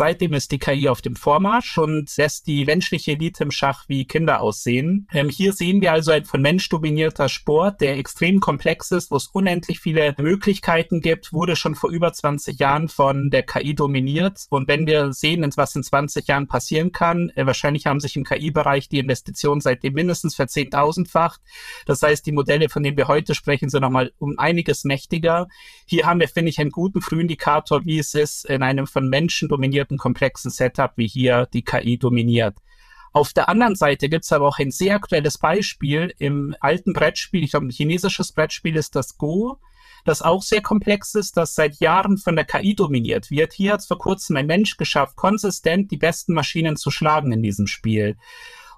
Seitdem 0.00 0.32
ist 0.32 0.50
die 0.50 0.58
KI 0.58 0.88
auf 0.88 1.02
dem 1.02 1.14
Vormarsch 1.14 1.76
und 1.76 2.16
lässt 2.16 2.46
die 2.46 2.64
menschliche 2.64 3.12
Elite 3.12 3.44
im 3.44 3.50
Schach 3.50 3.84
wie 3.86 4.06
Kinder 4.06 4.40
aussehen. 4.40 5.06
Ähm, 5.12 5.28
hier 5.28 5.52
sehen 5.52 5.82
wir 5.82 5.92
also 5.92 6.10
ein 6.10 6.24
von 6.24 6.40
Mensch 6.40 6.70
dominierter 6.70 7.28
Sport, 7.28 7.82
der 7.82 7.98
extrem 7.98 8.40
komplex 8.40 8.92
ist, 8.92 9.10
wo 9.10 9.16
es 9.16 9.26
unendlich 9.26 9.78
viele 9.78 10.14
Möglichkeiten 10.16 11.02
gibt, 11.02 11.34
wurde 11.34 11.54
schon 11.54 11.74
vor 11.74 11.90
über 11.90 12.14
20 12.14 12.58
Jahren 12.58 12.88
von 12.88 13.28
der 13.28 13.42
KI 13.42 13.74
dominiert. 13.74 14.46
Und 14.48 14.68
wenn 14.68 14.86
wir 14.86 15.12
sehen, 15.12 15.46
was 15.56 15.76
in 15.76 15.82
20 15.82 16.26
Jahren 16.26 16.48
passieren 16.48 16.92
kann, 16.92 17.28
äh, 17.34 17.44
wahrscheinlich 17.44 17.84
haben 17.84 18.00
sich 18.00 18.16
im 18.16 18.24
KI-Bereich 18.24 18.88
die 18.88 19.00
Investitionen 19.00 19.60
seitdem 19.60 19.92
mindestens 19.92 20.34
verzehntausendfacht. 20.34 21.42
Das 21.84 22.00
heißt, 22.00 22.24
die 22.24 22.32
Modelle, 22.32 22.70
von 22.70 22.82
denen 22.82 22.96
wir 22.96 23.08
heute 23.08 23.34
sprechen, 23.34 23.68
sind 23.68 23.82
nochmal 23.82 24.12
um 24.16 24.38
einiges 24.38 24.84
mächtiger. 24.84 25.48
Hier 25.84 26.06
haben 26.06 26.20
wir, 26.20 26.28
finde 26.28 26.48
ich, 26.48 26.58
einen 26.58 26.70
guten 26.70 27.02
Frühindikator, 27.02 27.84
wie 27.84 27.98
es 27.98 28.14
ist, 28.14 28.46
in 28.46 28.62
einem 28.62 28.86
von 28.86 29.06
Menschen 29.06 29.50
dominierten 29.50 29.89
komplizierten, 29.96 30.20
komplexen 30.20 30.50
Setup 30.50 30.92
wie 30.96 31.06
hier 31.06 31.46
die 31.52 31.62
KI 31.62 31.98
dominiert. 31.98 32.56
Auf 33.12 33.32
der 33.32 33.48
anderen 33.48 33.74
Seite 33.74 34.08
gibt 34.08 34.24
es 34.24 34.32
aber 34.32 34.46
auch 34.46 34.58
ein 34.58 34.70
sehr 34.70 34.94
aktuelles 34.94 35.38
Beispiel 35.38 36.14
im 36.18 36.54
alten 36.60 36.92
Brettspiel, 36.92 37.42
ich 37.42 37.50
glaube 37.50 37.66
ein 37.66 37.70
chinesisches 37.70 38.32
Brettspiel 38.32 38.76
ist 38.76 38.94
das 38.94 39.18
Go, 39.18 39.58
das 40.04 40.22
auch 40.22 40.42
sehr 40.42 40.62
komplex 40.62 41.14
ist, 41.14 41.36
das 41.36 41.54
seit 41.54 41.80
Jahren 41.80 42.18
von 42.18 42.36
der 42.36 42.44
KI 42.44 42.74
dominiert 42.74 43.30
wird. 43.30 43.52
Hier 43.52 43.72
hat 43.72 43.80
es 43.80 43.86
vor 43.86 43.98
kurzem 43.98 44.36
ein 44.36 44.46
Mensch 44.46 44.76
geschafft, 44.76 45.16
konsistent 45.16 45.90
die 45.90 45.96
besten 45.96 46.34
Maschinen 46.34 46.76
zu 46.76 46.90
schlagen 46.90 47.32
in 47.32 47.42
diesem 47.42 47.66
Spiel. 47.66 48.16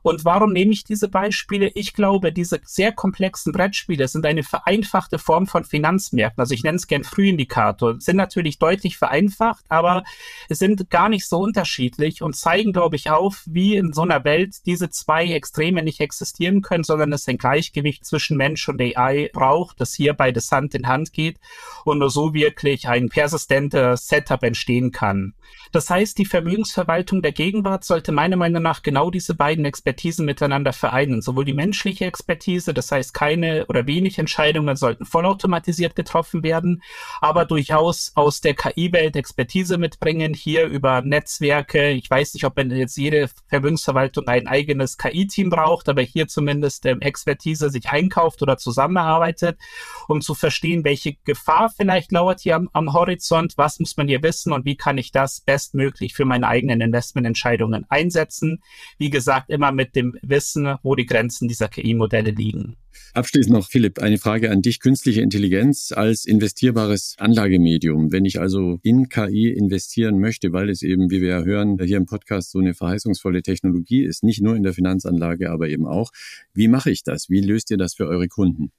Und 0.02 0.24
warum 0.24 0.52
nehme 0.52 0.72
ich 0.72 0.84
diese 0.84 1.08
Beispiele? 1.08 1.70
Ich 1.74 1.94
glaube, 1.94 2.32
diese 2.32 2.60
sehr 2.64 2.92
komplexen 2.92 3.52
Brettspiele 3.52 4.08
sind 4.08 4.26
eine 4.26 4.42
vereinfachte 4.42 5.18
Form 5.18 5.46
von 5.46 5.64
Finanzmärkten. 5.64 6.40
Also 6.40 6.54
ich 6.54 6.64
nenne 6.64 6.76
es 6.76 6.86
gern 6.86 7.04
Frühindikator. 7.04 8.00
Sind 8.00 8.16
natürlich 8.16 8.58
deutlich 8.58 8.98
vereinfacht, 8.98 9.64
aber 9.68 10.02
sind 10.48 10.90
gar 10.90 11.08
nicht 11.08 11.26
so 11.26 11.38
unterschiedlich 11.38 12.22
und 12.22 12.36
zeigen, 12.36 12.72
glaube 12.72 12.96
ich, 12.96 13.10
auf, 13.10 13.42
wie 13.46 13.76
in 13.76 13.92
so 13.92 14.02
einer 14.02 14.24
Welt 14.24 14.66
diese 14.66 14.90
zwei 14.90 15.26
Extreme 15.26 15.82
nicht 15.82 16.00
existieren 16.00 16.62
können, 16.62 16.84
sondern 16.84 17.12
es 17.12 17.28
ein 17.28 17.38
Gleichgewicht 17.38 18.04
zwischen 18.04 18.36
Mensch 18.36 18.68
und 18.68 18.80
AI 18.80 19.30
braucht, 19.32 19.80
das 19.80 19.94
hier 19.94 20.14
beides 20.14 20.50
Hand 20.50 20.74
in 20.74 20.88
Hand 20.88 21.12
geht 21.12 21.38
und 21.84 21.98
nur 21.98 22.10
so 22.10 22.34
wirklich 22.34 22.88
ein 22.88 23.08
persistenter 23.08 23.96
Setup 23.96 24.42
entstehen 24.42 24.90
kann. 24.90 25.34
Das 25.72 25.88
heißt, 25.88 26.18
die 26.18 26.26
Vermögensverwaltung 26.26 27.22
der 27.22 27.32
Gegenwart 27.32 27.82
sollte 27.84 28.12
meiner 28.12 28.36
Meinung 28.36 28.62
nach 28.62 28.82
genau 28.82 29.10
diese 29.10 29.34
beiden 29.34 29.64
Expertisen 29.64 30.26
miteinander 30.26 30.74
vereinen. 30.74 31.22
Sowohl 31.22 31.46
die 31.46 31.54
menschliche 31.54 32.04
Expertise, 32.04 32.74
das 32.74 32.92
heißt 32.92 33.14
keine 33.14 33.64
oder 33.66 33.86
wenig 33.86 34.18
Entscheidungen 34.18 34.76
sollten 34.76 35.06
vollautomatisiert 35.06 35.96
getroffen 35.96 36.42
werden, 36.42 36.82
aber 37.22 37.46
durchaus 37.46 38.12
aus 38.16 38.42
der 38.42 38.52
KI-Welt 38.52 39.16
Expertise 39.16 39.78
mitbringen, 39.78 40.34
hier 40.34 40.66
über 40.66 41.00
Netzwerke. 41.00 41.88
Ich 41.88 42.10
weiß 42.10 42.34
nicht, 42.34 42.44
ob 42.44 42.58
jetzt 42.58 42.98
jede 42.98 43.30
Vermögensverwaltung 43.48 44.28
ein 44.28 44.48
eigenes 44.48 44.98
KI-Team 44.98 45.48
braucht, 45.48 45.88
aber 45.88 46.02
hier 46.02 46.28
zumindest 46.28 46.84
ähm, 46.84 47.00
Expertise 47.00 47.70
sich 47.70 47.88
einkauft 47.88 48.42
oder 48.42 48.58
zusammenarbeitet, 48.58 49.58
um 50.06 50.20
zu 50.20 50.34
verstehen, 50.34 50.84
welche 50.84 51.14
Gefahr 51.24 51.70
vielleicht 51.74 52.12
lauert 52.12 52.40
hier 52.40 52.56
am, 52.56 52.68
am 52.74 52.92
Horizont, 52.92 53.54
was 53.56 53.80
muss 53.80 53.96
man 53.96 54.06
hier 54.06 54.22
wissen 54.22 54.52
und 54.52 54.66
wie 54.66 54.76
kann 54.76 54.98
ich 54.98 55.12
das 55.12 55.40
besser 55.40 55.61
bestmöglich 55.62 56.14
für 56.14 56.24
meine 56.24 56.48
eigenen 56.48 56.80
Investmententscheidungen 56.80 57.86
einsetzen. 57.88 58.62
Wie 58.98 59.10
gesagt, 59.10 59.48
immer 59.50 59.70
mit 59.70 59.94
dem 59.94 60.16
Wissen, 60.22 60.74
wo 60.82 60.96
die 60.96 61.06
Grenzen 61.06 61.46
dieser 61.46 61.68
KI-Modelle 61.68 62.32
liegen. 62.32 62.76
Abschließend 63.14 63.54
noch, 63.54 63.68
Philipp, 63.68 64.00
eine 64.00 64.18
Frage 64.18 64.50
an 64.50 64.62
dich. 64.62 64.80
Künstliche 64.80 65.20
Intelligenz 65.20 65.92
als 65.92 66.24
investierbares 66.24 67.16
Anlagemedium. 67.18 68.10
Wenn 68.10 68.24
ich 68.24 68.40
also 68.40 68.80
in 68.82 69.08
KI 69.08 69.50
investieren 69.50 70.18
möchte, 70.18 70.52
weil 70.52 70.68
es 70.68 70.82
eben, 70.82 71.10
wie 71.10 71.20
wir 71.20 71.28
ja 71.28 71.42
hören, 71.42 71.78
hier 71.82 71.96
im 71.96 72.06
Podcast 72.06 72.50
so 72.50 72.58
eine 72.58 72.74
verheißungsvolle 72.74 73.42
Technologie 73.42 74.02
ist, 74.04 74.24
nicht 74.24 74.42
nur 74.42 74.56
in 74.56 74.62
der 74.62 74.72
Finanzanlage, 74.72 75.50
aber 75.50 75.68
eben 75.68 75.86
auch. 75.86 76.10
Wie 76.54 76.68
mache 76.68 76.90
ich 76.90 77.02
das? 77.02 77.30
Wie 77.30 77.40
löst 77.40 77.70
ihr 77.70 77.76
das 77.78 77.94
für 77.94 78.08
eure 78.08 78.28
Kunden? 78.28 78.72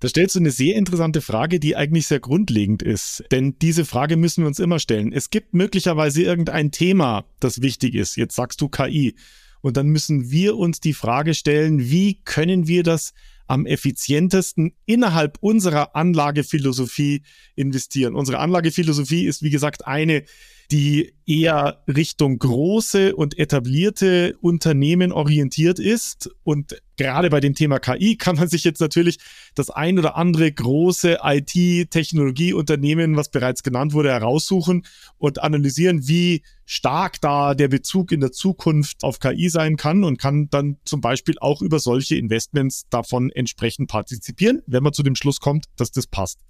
Da 0.00 0.08
stellst 0.08 0.36
du 0.36 0.40
eine 0.40 0.52
sehr 0.52 0.76
interessante 0.76 1.20
Frage, 1.20 1.58
die 1.58 1.74
eigentlich 1.74 2.06
sehr 2.06 2.20
grundlegend 2.20 2.82
ist. 2.82 3.24
Denn 3.32 3.56
diese 3.60 3.84
Frage 3.84 4.16
müssen 4.16 4.44
wir 4.44 4.48
uns 4.48 4.60
immer 4.60 4.78
stellen. 4.78 5.12
Es 5.12 5.30
gibt 5.30 5.54
möglicherweise 5.54 6.22
irgendein 6.22 6.70
Thema, 6.70 7.24
das 7.40 7.62
wichtig 7.62 7.94
ist. 7.94 8.16
Jetzt 8.16 8.36
sagst 8.36 8.60
du 8.60 8.68
KI. 8.68 9.16
Und 9.60 9.76
dann 9.76 9.88
müssen 9.88 10.30
wir 10.30 10.56
uns 10.56 10.80
die 10.80 10.94
Frage 10.94 11.34
stellen, 11.34 11.90
wie 11.90 12.20
können 12.24 12.68
wir 12.68 12.84
das 12.84 13.12
am 13.48 13.66
effizientesten 13.66 14.72
innerhalb 14.86 15.38
unserer 15.40 15.96
Anlagephilosophie 15.96 17.22
investieren. 17.56 18.14
Unsere 18.14 18.38
Anlagephilosophie 18.38 19.26
ist, 19.26 19.42
wie 19.42 19.50
gesagt, 19.50 19.86
eine, 19.86 20.22
die 20.70 21.14
eher 21.26 21.82
Richtung 21.88 22.38
große 22.38 23.16
und 23.16 23.38
etablierte 23.38 24.36
Unternehmen 24.40 25.12
orientiert 25.12 25.78
ist. 25.78 26.30
Und 26.44 26.80
gerade 26.98 27.30
bei 27.30 27.40
dem 27.40 27.54
Thema 27.54 27.78
KI 27.78 28.16
kann 28.16 28.36
man 28.36 28.48
sich 28.48 28.64
jetzt 28.64 28.80
natürlich 28.80 29.18
das 29.54 29.70
ein 29.70 29.98
oder 29.98 30.16
andere 30.16 30.52
große 30.52 31.20
IT-Technologieunternehmen, 31.22 33.16
was 33.16 33.30
bereits 33.30 33.62
genannt 33.62 33.94
wurde, 33.94 34.10
heraussuchen 34.10 34.84
und 35.16 35.42
analysieren, 35.42 36.06
wie 36.06 36.42
stark 36.66 37.20
da 37.22 37.54
der 37.54 37.68
Bezug 37.68 38.12
in 38.12 38.20
der 38.20 38.32
Zukunft 38.32 39.02
auf 39.02 39.20
KI 39.20 39.48
sein 39.48 39.76
kann 39.76 40.04
und 40.04 40.18
kann 40.18 40.50
dann 40.50 40.76
zum 40.84 41.00
Beispiel 41.00 41.36
auch 41.40 41.62
über 41.62 41.78
solche 41.78 42.16
Investments 42.16 42.86
davon 42.90 43.30
entsprechend 43.30 43.88
partizipieren, 43.88 44.60
wenn 44.66 44.82
man 44.82 44.92
zu 44.92 45.02
dem 45.02 45.14
Schluss 45.14 45.40
kommt, 45.40 45.64
dass 45.76 45.92
das 45.92 46.06
passt. 46.06 46.40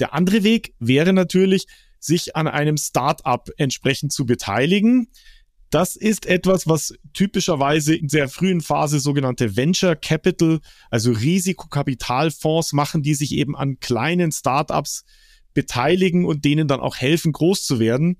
Der 0.00 0.12
andere 0.12 0.42
Weg 0.42 0.74
wäre 0.80 1.12
natürlich, 1.12 1.66
sich 2.04 2.36
an 2.36 2.46
einem 2.46 2.76
Startup 2.76 3.48
entsprechend 3.56 4.12
zu 4.12 4.26
beteiligen. 4.26 5.08
Das 5.74 5.96
ist 5.96 6.26
etwas, 6.26 6.68
was 6.68 6.94
typischerweise 7.14 7.96
in 7.96 8.08
sehr 8.08 8.28
frühen 8.28 8.60
Phase 8.60 9.00
sogenannte 9.00 9.56
Venture 9.56 9.96
Capital, 9.96 10.60
also 10.88 11.10
Risikokapitalfonds 11.10 12.74
machen, 12.74 13.02
die 13.02 13.14
sich 13.14 13.32
eben 13.32 13.56
an 13.56 13.80
kleinen 13.80 14.30
Startups 14.30 15.04
beteiligen 15.52 16.26
und 16.26 16.44
denen 16.44 16.68
dann 16.68 16.78
auch 16.78 16.94
helfen, 16.94 17.32
groß 17.32 17.64
zu 17.64 17.80
werden. 17.80 18.18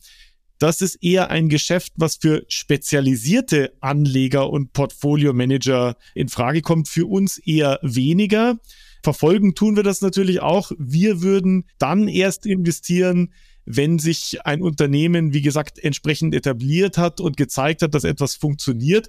Das 0.59 0.81
ist 0.81 0.97
eher 1.01 1.31
ein 1.31 1.49
Geschäft, 1.49 1.93
was 1.95 2.17
für 2.17 2.45
spezialisierte 2.49 3.73
Anleger 3.81 4.51
und 4.51 4.73
Portfolio-Manager 4.73 5.97
in 6.17 6.29
Frage 6.29 6.61
kommt. 6.61 6.89
Für 6.89 7.07
uns 7.07 7.39
eher 7.39 7.79
weniger. 7.83 8.59
Verfolgen 9.05 9.55
tun 9.55 9.77
wir 9.77 9.85
das 9.85 10.01
natürlich 10.01 10.41
auch. 10.41 10.73
Wir 10.77 11.23
würden 11.23 11.67
dann 11.79 12.09
erst 12.09 12.47
investieren, 12.47 13.33
wenn 13.67 13.99
sich 13.99 14.45
ein 14.45 14.63
Unternehmen, 14.63 15.33
wie 15.33 15.43
gesagt, 15.43 15.79
entsprechend 15.79 16.35
etabliert 16.35 16.99
hat 16.99 17.21
und 17.21 17.37
gezeigt 17.37 17.83
hat, 17.83 17.95
dass 17.95 18.05
etwas 18.05 18.35
funktioniert. 18.35 19.09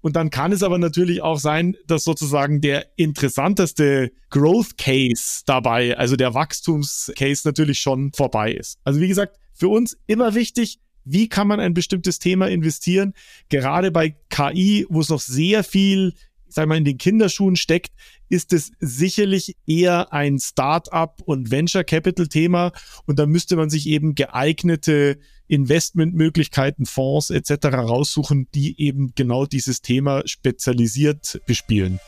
Und 0.00 0.14
dann 0.14 0.30
kann 0.30 0.52
es 0.52 0.62
aber 0.62 0.78
natürlich 0.78 1.22
auch 1.22 1.38
sein, 1.38 1.76
dass 1.86 2.04
sozusagen 2.04 2.60
der 2.60 2.86
interessanteste 2.96 4.12
Growth 4.30 4.78
Case 4.78 5.42
dabei, 5.46 5.96
also 5.96 6.16
der 6.16 6.34
Wachstumscase 6.34 7.48
natürlich 7.48 7.80
schon 7.80 8.12
vorbei 8.12 8.52
ist. 8.52 8.78
Also 8.84 9.00
wie 9.00 9.08
gesagt, 9.08 9.36
für 9.52 9.68
uns 9.68 9.96
immer 10.06 10.34
wichtig, 10.34 10.78
wie 11.04 11.28
kann 11.28 11.48
man 11.48 11.60
ein 11.60 11.74
bestimmtes 11.74 12.18
Thema 12.18 12.48
investieren? 12.48 13.14
Gerade 13.48 13.90
bei 13.90 14.16
KI, 14.28 14.86
wo 14.88 15.00
es 15.00 15.08
noch 15.08 15.20
sehr 15.20 15.64
viel 15.64 16.14
sag 16.48 16.68
mal, 16.68 16.76
in 16.76 16.84
den 16.84 16.98
Kinderschuhen 16.98 17.56
steckt, 17.56 17.92
ist 18.28 18.52
es 18.52 18.72
sicherlich 18.80 19.56
eher 19.66 20.12
ein 20.12 20.38
Start-up 20.38 21.22
und 21.24 21.50
Venture 21.50 21.84
Capital 21.84 22.26
Thema 22.28 22.72
und 23.06 23.18
da 23.18 23.26
müsste 23.26 23.56
man 23.56 23.70
sich 23.70 23.86
eben 23.86 24.14
geeignete 24.14 25.18
Investmentmöglichkeiten, 25.48 26.86
Fonds 26.86 27.30
etc. 27.30 27.66
raussuchen, 27.66 28.48
die 28.54 28.80
eben 28.80 29.12
genau 29.14 29.46
dieses 29.46 29.80
Thema 29.80 30.22
spezialisiert 30.26 31.40
bespielen. 31.46 32.00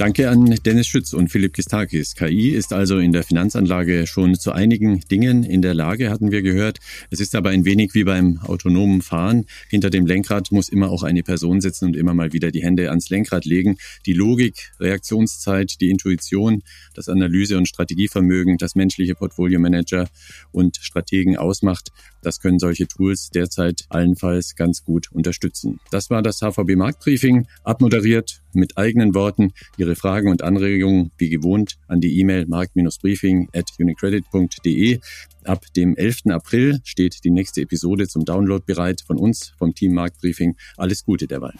Danke 0.00 0.30
an 0.30 0.46
Dennis 0.64 0.86
Schütz 0.86 1.12
und 1.12 1.28
Philipp 1.28 1.52
Kistakis. 1.52 2.14
KI 2.14 2.52
ist 2.52 2.72
also 2.72 2.96
in 2.96 3.12
der 3.12 3.22
Finanzanlage 3.22 4.06
schon 4.06 4.34
zu 4.34 4.50
einigen 4.50 5.00
Dingen 5.00 5.44
in 5.44 5.60
der 5.60 5.74
Lage, 5.74 6.08
hatten 6.08 6.30
wir 6.30 6.40
gehört. 6.40 6.78
Es 7.10 7.20
ist 7.20 7.34
aber 7.34 7.50
ein 7.50 7.66
wenig 7.66 7.92
wie 7.92 8.04
beim 8.04 8.38
autonomen 8.38 9.02
Fahren. 9.02 9.44
Hinter 9.68 9.90
dem 9.90 10.06
Lenkrad 10.06 10.52
muss 10.52 10.70
immer 10.70 10.90
auch 10.90 11.02
eine 11.02 11.22
Person 11.22 11.60
sitzen 11.60 11.84
und 11.84 11.96
immer 11.96 12.14
mal 12.14 12.32
wieder 12.32 12.50
die 12.50 12.62
Hände 12.62 12.88
ans 12.88 13.10
Lenkrad 13.10 13.44
legen. 13.44 13.76
Die 14.06 14.14
Logik, 14.14 14.72
Reaktionszeit, 14.80 15.82
die 15.82 15.90
Intuition, 15.90 16.62
das 16.94 17.10
Analyse- 17.10 17.58
und 17.58 17.68
Strategievermögen, 17.68 18.56
das 18.56 18.74
menschliche 18.74 19.14
Portfolio-Manager 19.14 20.08
und 20.50 20.78
Strategen 20.80 21.36
ausmacht, 21.36 21.90
das 22.22 22.40
können 22.40 22.58
solche 22.58 22.86
Tools 22.86 23.30
derzeit 23.30 23.84
allenfalls 23.88 24.54
ganz 24.54 24.84
gut 24.84 25.10
unterstützen. 25.12 25.80
Das 25.90 26.10
war 26.10 26.22
das 26.22 26.40
HVB 26.40 26.76
Marktbriefing, 26.76 27.46
abmoderiert 27.64 28.42
mit 28.52 28.76
eigenen 28.76 29.14
Worten. 29.14 29.52
Ihre 29.90 29.96
Fragen 29.96 30.30
und 30.30 30.44
Anregungen 30.44 31.10
wie 31.18 31.30
gewohnt 31.30 31.74
an 31.88 32.00
die 32.00 32.20
E-Mail 32.20 32.46
markt-briefing 32.46 33.48
at 33.52 33.70
unicredit.de. 33.76 35.00
Ab 35.42 35.64
dem 35.74 35.96
11. 35.96 36.26
April 36.28 36.78
steht 36.84 37.24
die 37.24 37.30
nächste 37.30 37.62
Episode 37.62 38.06
zum 38.06 38.24
Download 38.24 38.62
bereit 38.64 39.00
von 39.04 39.18
uns, 39.18 39.52
vom 39.58 39.74
Team 39.74 39.94
Marktbriefing. 39.94 40.54
Alles 40.76 41.04
Gute 41.04 41.26
derweil. 41.26 41.54